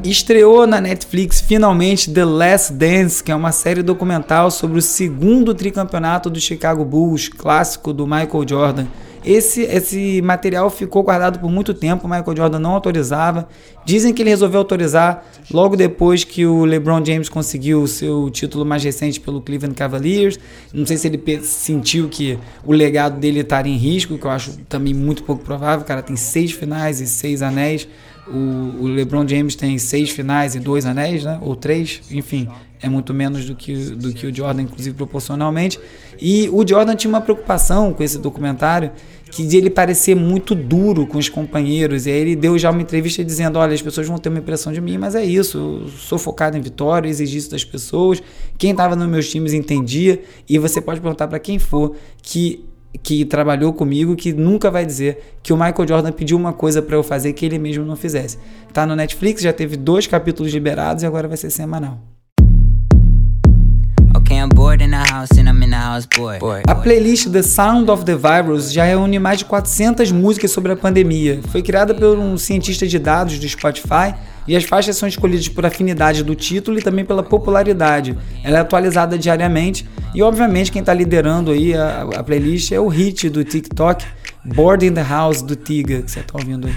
Estreou 0.04 0.66
na 0.66 0.80
Netflix 0.80 1.40
finalmente 1.40 2.10
The 2.10 2.24
Last 2.24 2.72
Dance, 2.72 3.22
que 3.22 3.32
é 3.32 3.34
uma 3.34 3.52
série 3.52 3.82
documental 3.82 4.50
sobre 4.50 4.78
o 4.78 4.82
segundo 4.82 5.54
tricampeonato 5.54 6.30
do 6.30 6.40
Chicago 6.40 6.84
Bulls, 6.84 7.28
clássico 7.28 7.92
do 7.92 8.06
Michael 8.06 8.44
Jordan. 8.48 8.86
Esse, 9.24 9.62
esse 9.62 10.22
material 10.22 10.70
ficou 10.70 11.02
guardado 11.02 11.40
por 11.40 11.50
muito 11.50 11.74
tempo, 11.74 12.06
o 12.06 12.08
Michael 12.08 12.36
Jordan 12.36 12.58
não 12.60 12.70
autorizava. 12.70 13.48
Dizem 13.84 14.14
que 14.14 14.22
ele 14.22 14.30
resolveu 14.30 14.60
autorizar 14.60 15.24
logo 15.50 15.76
depois 15.76 16.22
que 16.22 16.46
o 16.46 16.64
LeBron 16.64 17.04
James 17.04 17.28
conseguiu 17.28 17.82
o 17.82 17.88
seu 17.88 18.30
título 18.30 18.64
mais 18.64 18.84
recente 18.84 19.18
pelo 19.18 19.42
Cleveland 19.42 19.74
Cavaliers. 19.74 20.38
Não 20.72 20.86
sei 20.86 20.96
se 20.96 21.08
ele 21.08 21.42
sentiu 21.42 22.08
que 22.08 22.38
o 22.64 22.72
legado 22.72 23.18
dele 23.18 23.40
estaria 23.40 23.72
em 23.74 23.76
risco, 23.76 24.16
que 24.16 24.24
eu 24.24 24.30
acho 24.30 24.56
também 24.68 24.94
muito 24.94 25.24
pouco 25.24 25.44
provável. 25.44 25.84
O 25.84 25.86
cara 25.86 26.02
tem 26.02 26.16
seis 26.16 26.52
finais 26.52 27.00
e 27.00 27.06
seis 27.06 27.42
anéis. 27.42 27.88
O, 28.30 28.84
o 28.84 28.86
LeBron 28.86 29.26
James 29.26 29.54
tem 29.54 29.78
seis 29.78 30.10
finais 30.10 30.54
e 30.54 30.60
dois 30.60 30.84
anéis, 30.86 31.24
né? 31.24 31.38
Ou 31.42 31.56
três, 31.56 32.00
enfim, 32.10 32.48
é 32.80 32.88
muito 32.88 33.12
menos 33.12 33.44
do 33.44 33.54
que, 33.54 33.74
do 33.74 34.12
que 34.12 34.26
o 34.26 34.34
Jordan, 34.34 34.62
inclusive 34.62 34.94
proporcionalmente. 34.96 35.78
E 36.20 36.48
o 36.52 36.66
Jordan 36.66 36.94
tinha 36.94 37.08
uma 37.08 37.20
preocupação 37.20 37.92
com 37.92 38.02
esse 38.02 38.18
documentário, 38.18 38.92
que 39.30 39.46
de 39.46 39.56
ele 39.56 39.68
parecer 39.68 40.14
muito 40.14 40.54
duro 40.54 41.06
com 41.06 41.18
os 41.18 41.28
companheiros. 41.28 42.06
E 42.06 42.10
aí 42.10 42.18
ele 42.18 42.36
deu 42.36 42.56
já 42.58 42.70
uma 42.70 42.82
entrevista 42.82 43.24
dizendo: 43.24 43.58
Olha, 43.58 43.74
as 43.74 43.82
pessoas 43.82 44.06
vão 44.06 44.18
ter 44.18 44.28
uma 44.28 44.38
impressão 44.38 44.72
de 44.72 44.80
mim, 44.80 44.96
mas 44.96 45.14
é 45.14 45.24
isso, 45.24 45.82
eu 45.82 45.88
sou 45.88 46.18
focado 46.18 46.56
em 46.56 46.60
vitória, 46.60 47.08
exigi 47.08 47.38
isso 47.38 47.50
das 47.50 47.64
pessoas. 47.64 48.22
Quem 48.56 48.70
estava 48.70 48.94
nos 48.94 49.08
meus 49.08 49.28
times 49.28 49.52
entendia. 49.52 50.22
E 50.48 50.58
você 50.58 50.80
pode 50.80 51.00
perguntar 51.00 51.28
para 51.28 51.38
quem 51.38 51.58
for 51.58 51.96
que 52.22 52.64
que 53.02 53.24
trabalhou 53.24 53.72
comigo 53.72 54.16
que 54.16 54.32
nunca 54.32 54.70
vai 54.70 54.84
dizer 54.84 55.38
que 55.42 55.52
o 55.52 55.56
Michael 55.56 55.88
Jordan 55.88 56.12
pediu 56.12 56.36
uma 56.36 56.52
coisa 56.52 56.80
para 56.82 56.96
eu 56.96 57.02
fazer 57.02 57.32
que 57.32 57.44
ele 57.44 57.58
mesmo 57.58 57.84
não 57.84 57.96
fizesse. 57.96 58.38
Tá 58.72 58.86
no 58.86 58.96
Netflix, 58.96 59.42
já 59.42 59.52
teve 59.52 59.76
dois 59.76 60.06
capítulos 60.06 60.52
liberados 60.52 61.02
e 61.02 61.06
agora 61.06 61.28
vai 61.28 61.36
ser 61.36 61.50
semanal. 61.50 61.98
A 66.66 66.74
playlist 66.74 67.30
The 67.30 67.42
Sound 67.42 67.90
of 67.90 68.04
the 68.04 68.16
Virus 68.16 68.72
já 68.72 68.84
reúne 68.84 69.18
mais 69.18 69.38
de 69.38 69.44
400 69.44 70.12
músicas 70.12 70.50
sobre 70.50 70.72
a 70.72 70.76
pandemia. 70.76 71.40
Foi 71.48 71.62
criada 71.62 71.94
por 71.94 72.18
um 72.18 72.36
cientista 72.36 72.86
de 72.86 72.98
dados 72.98 73.38
do 73.38 73.48
Spotify 73.48 74.14
e 74.48 74.56
as 74.56 74.64
faixas 74.64 74.96
são 74.96 75.06
escolhidas 75.06 75.46
por 75.46 75.66
afinidade 75.66 76.24
do 76.24 76.34
título 76.34 76.78
e 76.78 76.82
também 76.82 77.04
pela 77.04 77.22
popularidade. 77.22 78.16
Ela 78.42 78.58
é 78.58 78.60
atualizada 78.62 79.18
diariamente 79.18 79.86
e, 80.14 80.22
obviamente, 80.22 80.72
quem 80.72 80.80
está 80.80 80.94
liderando 80.94 81.50
aí 81.50 81.74
a, 81.74 82.08
a, 82.16 82.24
playlist 82.24 82.72
é 82.72 82.80
o 82.80 82.88
hit 82.88 83.28
do 83.28 83.44
TikTok, 83.44 84.06
Board 84.42 84.86
in 84.86 84.94
the 84.94 85.02
House 85.02 85.42
do 85.42 85.54
Tiga, 85.54 86.00
que 86.00 86.10
você 86.10 86.20
está 86.20 86.38
ouvindo 86.38 86.66
aí. 86.66 86.74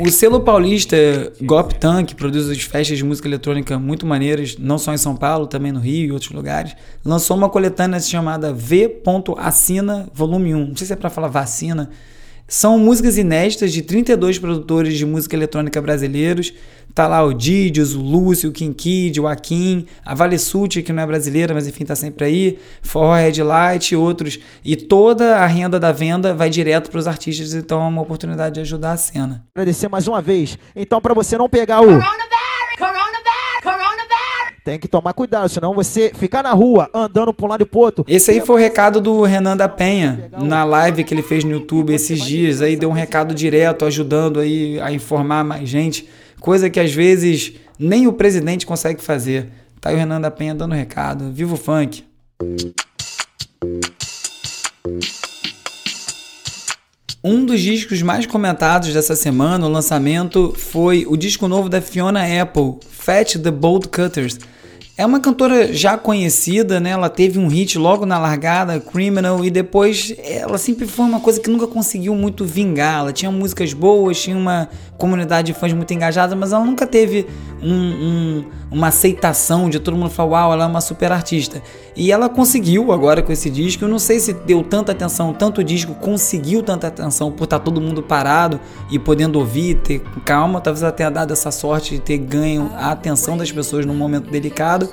O 0.00 0.10
selo 0.10 0.40
paulista 0.40 0.96
Goptan, 1.42 2.04
que 2.04 2.14
produz 2.14 2.48
as 2.48 2.62
festas 2.62 2.98
de 2.98 3.04
música 3.04 3.26
eletrônica 3.26 3.76
muito 3.80 4.06
maneiras, 4.06 4.56
não 4.56 4.78
só 4.78 4.94
em 4.94 4.98
São 4.98 5.16
Paulo, 5.16 5.46
também 5.46 5.72
no 5.72 5.80
Rio 5.80 6.06
e 6.06 6.12
outros 6.12 6.30
lugares, 6.30 6.76
lançou 7.04 7.36
uma 7.36 7.48
coletânea 7.48 7.98
chamada 7.98 8.52
V.Assina 8.52 10.08
Volume 10.14 10.54
1. 10.54 10.66
Não 10.68 10.76
sei 10.76 10.86
se 10.86 10.92
é 10.92 10.96
para 10.96 11.10
falar 11.10 11.26
vacina. 11.28 11.90
São 12.50 12.78
músicas 12.78 13.18
inéditas 13.18 13.70
de 13.70 13.82
32 13.82 14.38
produtores 14.38 14.96
de 14.96 15.04
música 15.04 15.36
eletrônica 15.36 15.82
brasileiros. 15.82 16.54
Tá 16.94 17.06
lá 17.06 17.22
o 17.22 17.34
Didios, 17.34 17.94
o 17.94 18.00
Lúcio, 18.00 18.48
o 18.48 18.52
Kinkid, 18.52 19.20
o 19.20 19.26
Akin, 19.26 19.84
a 20.02 20.14
Valessuti, 20.14 20.82
que 20.82 20.90
não 20.90 21.02
é 21.02 21.06
brasileira, 21.06 21.52
mas 21.52 21.68
enfim, 21.68 21.84
tá 21.84 21.94
sempre 21.94 22.24
aí, 22.24 22.58
Forró 22.80 23.14
Red 23.14 23.42
Light 23.42 23.92
e 23.92 23.96
outros. 23.96 24.38
E 24.64 24.74
toda 24.74 25.36
a 25.36 25.46
renda 25.46 25.78
da 25.78 25.92
venda 25.92 26.32
vai 26.32 26.48
direto 26.48 26.90
para 26.90 26.98
os 26.98 27.06
artistas, 27.06 27.52
então 27.52 27.82
é 27.84 27.86
uma 27.86 28.00
oportunidade 28.00 28.54
de 28.54 28.62
ajudar 28.62 28.92
a 28.92 28.96
cena. 28.96 29.44
Agradecer 29.54 29.88
mais 29.88 30.08
uma 30.08 30.22
vez. 30.22 30.58
Então, 30.74 31.02
para 31.02 31.12
você 31.12 31.36
não 31.36 31.50
pegar 31.50 31.82
o. 31.82 32.00
Tem 34.64 34.78
que 34.78 34.88
tomar 34.88 35.12
cuidado, 35.14 35.48
senão 35.48 35.74
você 35.74 36.12
ficar 36.14 36.42
na 36.42 36.52
rua 36.52 36.90
andando 36.92 37.32
para 37.32 37.46
um 37.46 37.48
lado 37.48 37.62
e 37.62 37.66
pro 37.66 37.80
outro. 37.80 38.04
Esse 38.06 38.30
aí 38.30 38.40
foi 38.40 38.56
o 38.56 38.58
recado 38.58 39.00
do 39.00 39.22
Renan 39.22 39.56
da 39.56 39.68
Penha 39.68 40.30
na 40.42 40.64
live 40.64 41.04
que 41.04 41.14
ele 41.14 41.22
fez 41.22 41.42
no 41.44 41.52
YouTube 41.52 41.94
esses 41.94 42.20
dias. 42.22 42.60
Aí 42.60 42.76
deu 42.76 42.90
um 42.90 42.92
recado 42.92 43.34
direto, 43.34 43.84
ajudando 43.84 44.40
aí 44.40 44.78
a 44.80 44.92
informar 44.92 45.44
mais 45.44 45.68
gente 45.68 46.08
coisa 46.40 46.70
que 46.70 46.80
às 46.80 46.92
vezes 46.92 47.54
nem 47.78 48.06
o 48.06 48.12
presidente 48.12 48.66
consegue 48.66 49.02
fazer. 49.02 49.48
Tá 49.80 49.90
aí 49.90 49.96
o 49.96 49.98
Renan 49.98 50.20
da 50.20 50.30
Penha 50.30 50.54
dando 50.54 50.74
recado. 50.74 51.30
Viva 51.32 51.54
o 51.54 51.56
funk! 51.56 52.04
Um 57.22 57.44
dos 57.44 57.60
discos 57.60 58.00
mais 58.00 58.26
comentados 58.26 58.92
dessa 58.94 59.16
semana, 59.16 59.66
o 59.66 59.68
lançamento, 59.68 60.54
foi 60.56 61.04
o 61.04 61.16
disco 61.16 61.48
novo 61.48 61.68
da 61.68 61.80
Fiona 61.80 62.20
Apple, 62.40 62.74
Fat 62.88 63.36
the 63.42 63.50
Bolt 63.50 63.88
Cutters. 63.88 64.38
É 64.98 65.06
uma 65.06 65.20
cantora 65.20 65.72
já 65.72 65.96
conhecida, 65.96 66.80
né? 66.80 66.90
Ela 66.90 67.08
teve 67.08 67.38
um 67.38 67.46
hit 67.46 67.78
logo 67.78 68.04
na 68.04 68.18
largada, 68.18 68.80
Criminal, 68.80 69.44
e 69.44 69.48
depois 69.48 70.12
ela 70.24 70.58
sempre 70.58 70.88
foi 70.88 71.04
uma 71.04 71.20
coisa 71.20 71.38
que 71.38 71.48
nunca 71.48 71.68
conseguiu 71.68 72.16
muito 72.16 72.44
vingar. 72.44 72.98
Ela 72.98 73.12
tinha 73.12 73.30
músicas 73.30 73.72
boas, 73.72 74.20
tinha 74.20 74.36
uma 74.36 74.68
comunidade 74.96 75.52
de 75.52 75.56
fãs 75.56 75.72
muito 75.72 75.94
engajada, 75.94 76.34
mas 76.34 76.52
ela 76.52 76.64
nunca 76.64 76.84
teve 76.84 77.28
um, 77.62 77.72
um, 77.72 78.44
uma 78.72 78.88
aceitação 78.88 79.70
de 79.70 79.78
todo 79.78 79.96
mundo 79.96 80.10
falar, 80.10 80.30
uau, 80.30 80.52
ela 80.54 80.64
é 80.64 80.66
uma 80.66 80.80
super 80.80 81.12
artista. 81.12 81.62
E 81.94 82.10
ela 82.10 82.28
conseguiu 82.28 82.92
agora 82.92 83.22
com 83.22 83.32
esse 83.32 83.48
disco. 83.48 83.84
Eu 83.84 83.88
não 83.88 84.00
sei 84.00 84.18
se 84.18 84.32
deu 84.32 84.64
tanta 84.64 84.90
atenção, 84.90 85.32
tanto 85.32 85.62
disco 85.62 85.94
conseguiu 85.94 86.60
tanta 86.60 86.88
atenção 86.88 87.30
por 87.30 87.44
estar 87.44 87.60
todo 87.60 87.80
mundo 87.80 88.02
parado 88.02 88.58
e 88.90 88.98
podendo 88.98 89.38
ouvir, 89.38 89.76
ter 89.76 90.00
calma. 90.24 90.60
Talvez 90.60 90.82
ela 90.82 90.90
tenha 90.90 91.10
dado 91.10 91.32
essa 91.32 91.52
sorte 91.52 91.94
de 91.94 92.00
ter 92.00 92.18
ganho 92.18 92.72
a 92.74 92.90
atenção 92.90 93.36
das 93.36 93.52
pessoas 93.52 93.86
num 93.86 93.94
momento 93.94 94.28
delicado. 94.28 94.87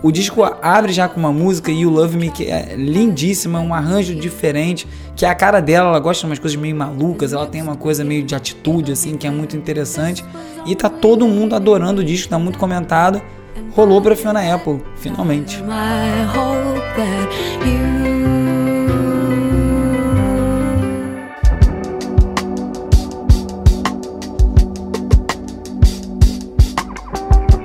O 0.00 0.12
disco 0.12 0.44
abre 0.62 0.92
já 0.92 1.08
com 1.08 1.18
uma 1.18 1.32
música, 1.32 1.72
You 1.72 1.90
Love 1.90 2.16
Me, 2.16 2.30
que 2.30 2.44
é 2.44 2.76
lindíssima, 2.76 3.58
um 3.58 3.74
arranjo 3.74 4.14
diferente, 4.14 4.86
que 5.16 5.26
é 5.26 5.28
a 5.28 5.34
cara 5.34 5.60
dela, 5.60 5.88
ela 5.88 5.98
gosta 5.98 6.20
de 6.20 6.26
umas 6.26 6.38
coisas 6.38 6.58
meio 6.58 6.76
malucas, 6.76 7.32
ela 7.32 7.46
tem 7.46 7.60
uma 7.60 7.74
coisa 7.74 8.04
meio 8.04 8.22
de 8.22 8.34
atitude, 8.34 8.92
assim, 8.92 9.16
que 9.16 9.26
é 9.26 9.30
muito 9.30 9.56
interessante. 9.56 10.24
E 10.64 10.76
tá 10.76 10.88
todo 10.88 11.26
mundo 11.26 11.56
adorando 11.56 12.00
o 12.00 12.04
disco, 12.04 12.28
tá 12.28 12.38
muito 12.38 12.58
comentado. 12.58 13.20
Rolou 13.74 14.00
pra 14.00 14.14
Fiona 14.14 14.54
Apple, 14.54 14.80
finalmente. 14.96 15.60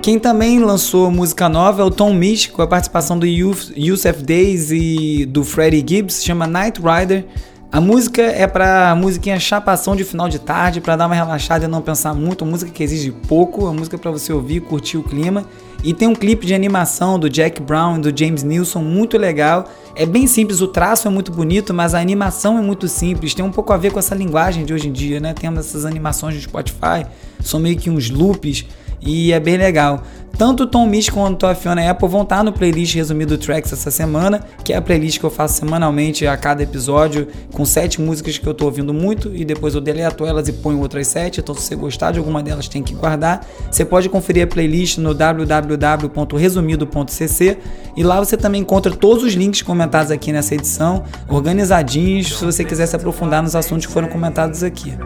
Quem 0.03 0.19
também 0.19 0.59
lançou 0.59 1.09
música 1.09 1.47
nova 1.47 1.81
é 1.81 1.85
o 1.85 1.89
Tom 1.89 2.13
Misch, 2.13 2.47
com 2.47 2.61
a 2.61 2.67
participação 2.67 3.17
do 3.17 3.25
Yusuf 3.25 4.21
Days 4.21 4.69
e 4.69 5.25
do 5.25 5.45
Freddie 5.45 5.81
Gibbs, 5.87 6.21
chama 6.21 6.45
Night 6.45 6.77
Rider. 6.81 7.25
A 7.71 7.79
música 7.79 8.21
é 8.21 8.45
pra 8.45 8.93
musiquinha 8.95 9.39
chapação 9.39 9.95
de 9.95 10.03
final 10.03 10.27
de 10.27 10.39
tarde, 10.39 10.81
para 10.81 10.97
dar 10.97 11.05
uma 11.05 11.15
relaxada 11.15 11.63
e 11.63 11.67
não 11.69 11.81
pensar 11.81 12.13
muito, 12.13 12.45
música 12.45 12.69
que 12.69 12.83
exige 12.83 13.11
pouco, 13.11 13.65
a 13.65 13.71
música 13.71 13.97
para 13.97 14.11
você 14.11 14.33
ouvir, 14.33 14.59
curtir 14.59 14.97
o 14.97 15.03
clima. 15.03 15.45
E 15.85 15.93
tem 15.93 16.09
um 16.09 16.15
clipe 16.15 16.45
de 16.45 16.53
animação 16.53 17.17
do 17.17 17.29
Jack 17.29 17.61
Brown 17.61 17.95
e 17.95 18.01
do 18.01 18.13
James 18.13 18.43
Nilsson 18.43 18.81
muito 18.81 19.17
legal. 19.17 19.69
É 19.95 20.05
bem 20.05 20.27
simples, 20.27 20.59
o 20.59 20.67
traço 20.67 21.07
é 21.07 21.11
muito 21.11 21.31
bonito, 21.31 21.73
mas 21.73 21.95
a 21.95 22.01
animação 22.01 22.57
é 22.57 22.61
muito 22.61 22.89
simples. 22.89 23.33
Tem 23.33 23.43
um 23.43 23.51
pouco 23.51 23.71
a 23.71 23.77
ver 23.77 23.93
com 23.93 23.99
essa 23.99 24.13
linguagem 24.13 24.65
de 24.65 24.73
hoje 24.73 24.89
em 24.89 24.91
dia, 24.91 25.21
né? 25.21 25.33
Temos 25.33 25.61
essas 25.61 25.85
animações 25.85 26.35
do 26.35 26.41
Spotify, 26.41 27.05
são 27.39 27.57
meio 27.57 27.77
que 27.77 27.89
uns 27.89 28.09
loops 28.09 28.65
e 29.05 29.31
é 29.31 29.39
bem 29.39 29.57
legal. 29.57 30.03
Tanto 30.35 30.63
o 30.63 30.67
Tom 30.67 30.87
Misch 30.87 31.11
quanto 31.11 31.45
a 31.45 31.53
Fiona 31.53 31.87
Apple 31.87 32.07
vão 32.07 32.23
estar 32.23 32.43
no 32.43 32.51
playlist 32.51 32.95
resumido 32.95 33.37
Tracks 33.37 33.71
essa 33.71 33.91
semana, 33.91 34.43
que 34.63 34.73
é 34.73 34.77
a 34.77 34.81
playlist 34.81 35.19
que 35.19 35.25
eu 35.25 35.29
faço 35.29 35.59
semanalmente 35.59 36.25
a 36.25 36.35
cada 36.35 36.63
episódio, 36.63 37.27
com 37.51 37.63
sete 37.63 38.01
músicas 38.01 38.39
que 38.39 38.47
eu 38.47 38.51
estou 38.51 38.65
ouvindo 38.65 38.95
muito 38.95 39.31
e 39.35 39.45
depois 39.45 39.75
eu 39.75 39.81
deleto 39.81 40.25
elas 40.25 40.47
e 40.47 40.53
ponho 40.53 40.79
outras 40.79 41.05
sete. 41.07 41.39
Então, 41.39 41.53
se 41.53 41.61
você 41.61 41.75
gostar 41.75 42.09
de 42.11 42.17
alguma 42.17 42.41
delas, 42.41 42.67
tem 42.67 42.81
que 42.81 42.95
guardar. 42.95 43.45
Você 43.69 43.85
pode 43.85 44.09
conferir 44.09 44.45
a 44.45 44.47
playlist 44.47 44.97
no 44.97 45.13
www.resumido.cc 45.13 47.57
e 47.95 48.03
lá 48.03 48.17
você 48.17 48.35
também 48.35 48.61
encontra 48.61 48.91
todos 48.95 49.23
os 49.23 49.33
links 49.33 49.61
comentados 49.61 50.09
aqui 50.09 50.31
nessa 50.31 50.55
edição, 50.55 51.03
organizadinhos, 51.29 52.39
se 52.39 52.43
você 52.43 52.65
quiser 52.65 52.87
se 52.87 52.95
aprofundar 52.95 53.43
nos 53.43 53.55
assuntos 53.55 53.85
que 53.85 53.93
foram 53.93 54.07
comentados 54.07 54.63
aqui. 54.63 54.97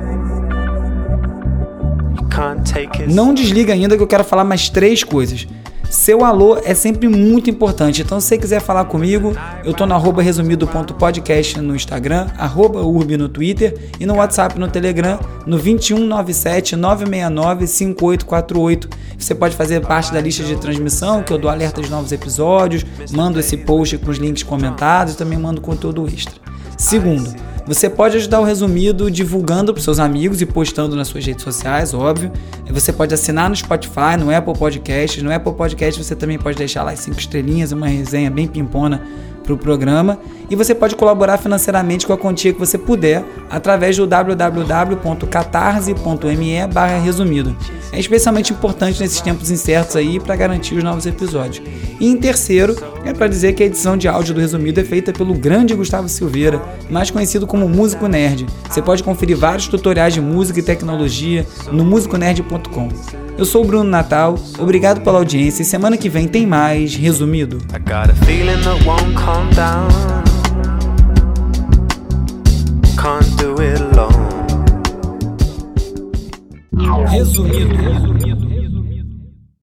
Não 3.14 3.34
desliga 3.34 3.74
ainda 3.74 3.98
que 3.98 4.04
eu 4.04 4.08
quero 4.08 4.24
falar 4.24 4.44
mais 4.44 4.70
três 4.70 5.04
coisas. 5.04 5.48
Seu 5.90 6.26
alô 6.26 6.58
é 6.66 6.74
sempre 6.74 7.08
muito 7.08 7.50
importante. 7.50 8.02
Então, 8.02 8.20
se 8.20 8.28
você 8.28 8.38
quiser 8.38 8.60
falar 8.60 8.86
comigo, 8.86 9.34
eu 9.64 9.74
tô 9.74 9.86
no 9.86 9.98
resumido.podcast 9.98 11.62
no 11.62 11.76
Instagram, 11.76 12.28
arroba 12.38 12.82
urb 12.82 13.18
no 13.18 13.30
Twitter 13.30 13.90
e 14.00 14.06
no 14.06 14.16
WhatsApp 14.16 14.60
no 14.60 14.68
Telegram, 14.68 15.18
no 15.46 15.58
2197 15.58 16.76
969 16.76 17.68
5848. 17.68 18.90
Você 19.18 19.34
pode 19.34 19.56
fazer 19.56 19.80
parte 19.82 20.12
da 20.12 20.20
lista 20.20 20.44
de 20.44 20.58
transmissão, 20.58 21.24
que 21.24 21.32
eu 21.32 21.38
dou 21.38 21.50
alerta 21.50 21.82
de 21.82 21.90
novos 21.90 22.12
episódios, 22.12 22.86
mando 23.12 23.40
esse 23.40 23.56
post 23.56 23.98
com 23.98 24.12
os 24.12 24.18
links 24.18 24.44
comentados 24.44 25.14
e 25.14 25.18
também 25.18 25.40
mando 25.40 25.62
conteúdo 25.62 26.06
extra. 26.06 26.47
Segundo, 26.78 27.36
você 27.66 27.90
pode 27.90 28.16
ajudar 28.18 28.40
o 28.40 28.44
resumido 28.44 29.10
divulgando 29.10 29.74
para 29.74 29.82
seus 29.82 30.00
amigos 30.00 30.42
e 30.42 30.46
postando 30.46 30.96
nas 30.96 31.08
suas 31.08 31.26
redes 31.26 31.44
sociais, 31.44 31.94
óbvio. 31.94 32.32
Você 32.70 32.94
pode 32.94 33.14
assinar 33.14 33.50
no 33.50 33.56
Spotify, 33.56 34.16
no 34.18 34.34
Apple 34.34 34.54
Podcasts. 34.54 35.22
No 35.22 35.34
Apple 35.34 35.54
Podcast 35.54 36.02
você 36.02 36.16
também 36.16 36.38
pode 36.38 36.56
deixar 36.58 36.84
lá 36.84 36.92
as 36.92 37.00
cinco 37.00 37.20
estrelinhas, 37.20 37.72
uma 37.72 37.88
resenha 37.88 38.30
bem 38.30 38.48
pimpona 38.48 39.02
para 39.48 39.56
o 39.56 39.58
programa 39.58 40.20
e 40.50 40.56
você 40.56 40.76
pode 40.76 40.96
colaborar 40.96 41.38
financeiramente 41.38 42.06
com 42.06 42.12
a 42.12 42.18
quantia 42.18 42.52
que 42.52 42.60
você 42.60 42.78
puder 42.78 43.24
através 43.50 43.96
do 43.96 44.06
www.catarse.me 44.06 46.68
barra 46.72 47.00
resumido. 47.00 47.56
É 47.92 48.00
especialmente 48.00 48.52
importante 48.52 49.00
nesses 49.00 49.22
tempos 49.22 49.50
incertos 49.50 49.96
aí 49.96 50.20
para 50.20 50.36
garantir 50.36 50.76
os 50.76 50.84
novos 50.84 51.06
episódios. 51.06 51.66
E 52.00 52.08
em 52.08 52.18
terceiro, 52.18 52.76
é 53.06 53.14
para 53.14 53.28
dizer 53.28 53.54
que 53.54 53.64
a 53.64 53.66
edição 53.66 53.98
de 53.98 54.08
áudio 54.08 54.34
do 54.34 54.42
resumido 54.42 54.82
é 54.82 54.84
feita 54.84 55.14
pelo 55.14 55.34
grande 55.34 55.74
Gustavo 55.74 56.10
Silveira, 56.10 56.62
mais 56.90 57.10
conhecido 57.10 57.48
como 57.48 57.70
Músico 57.70 58.08
Nerd. 58.08 58.46
Você 58.70 58.82
pode 58.82 59.02
conferir 59.02 59.38
vários 59.38 59.68
tutoriais 59.68 60.14
de 60.14 60.22
música 60.22 60.60
e 60.60 60.64
tecnologia 60.64 61.48
no 61.72 61.86
musiconerd.com. 61.86 63.27
Eu 63.38 63.46
sou 63.46 63.64
o 63.64 63.68
Bruno 63.68 63.88
Natal, 63.88 64.36
obrigado 64.58 65.02
pela 65.02 65.20
audiência 65.20 65.62
e 65.62 65.66
semana 65.66 65.96
que 65.96 66.10
vem 66.10 66.28
tem 66.28 66.48
mais 66.48 66.96
Resumido. 66.96 67.60
Resumido. 77.06 78.57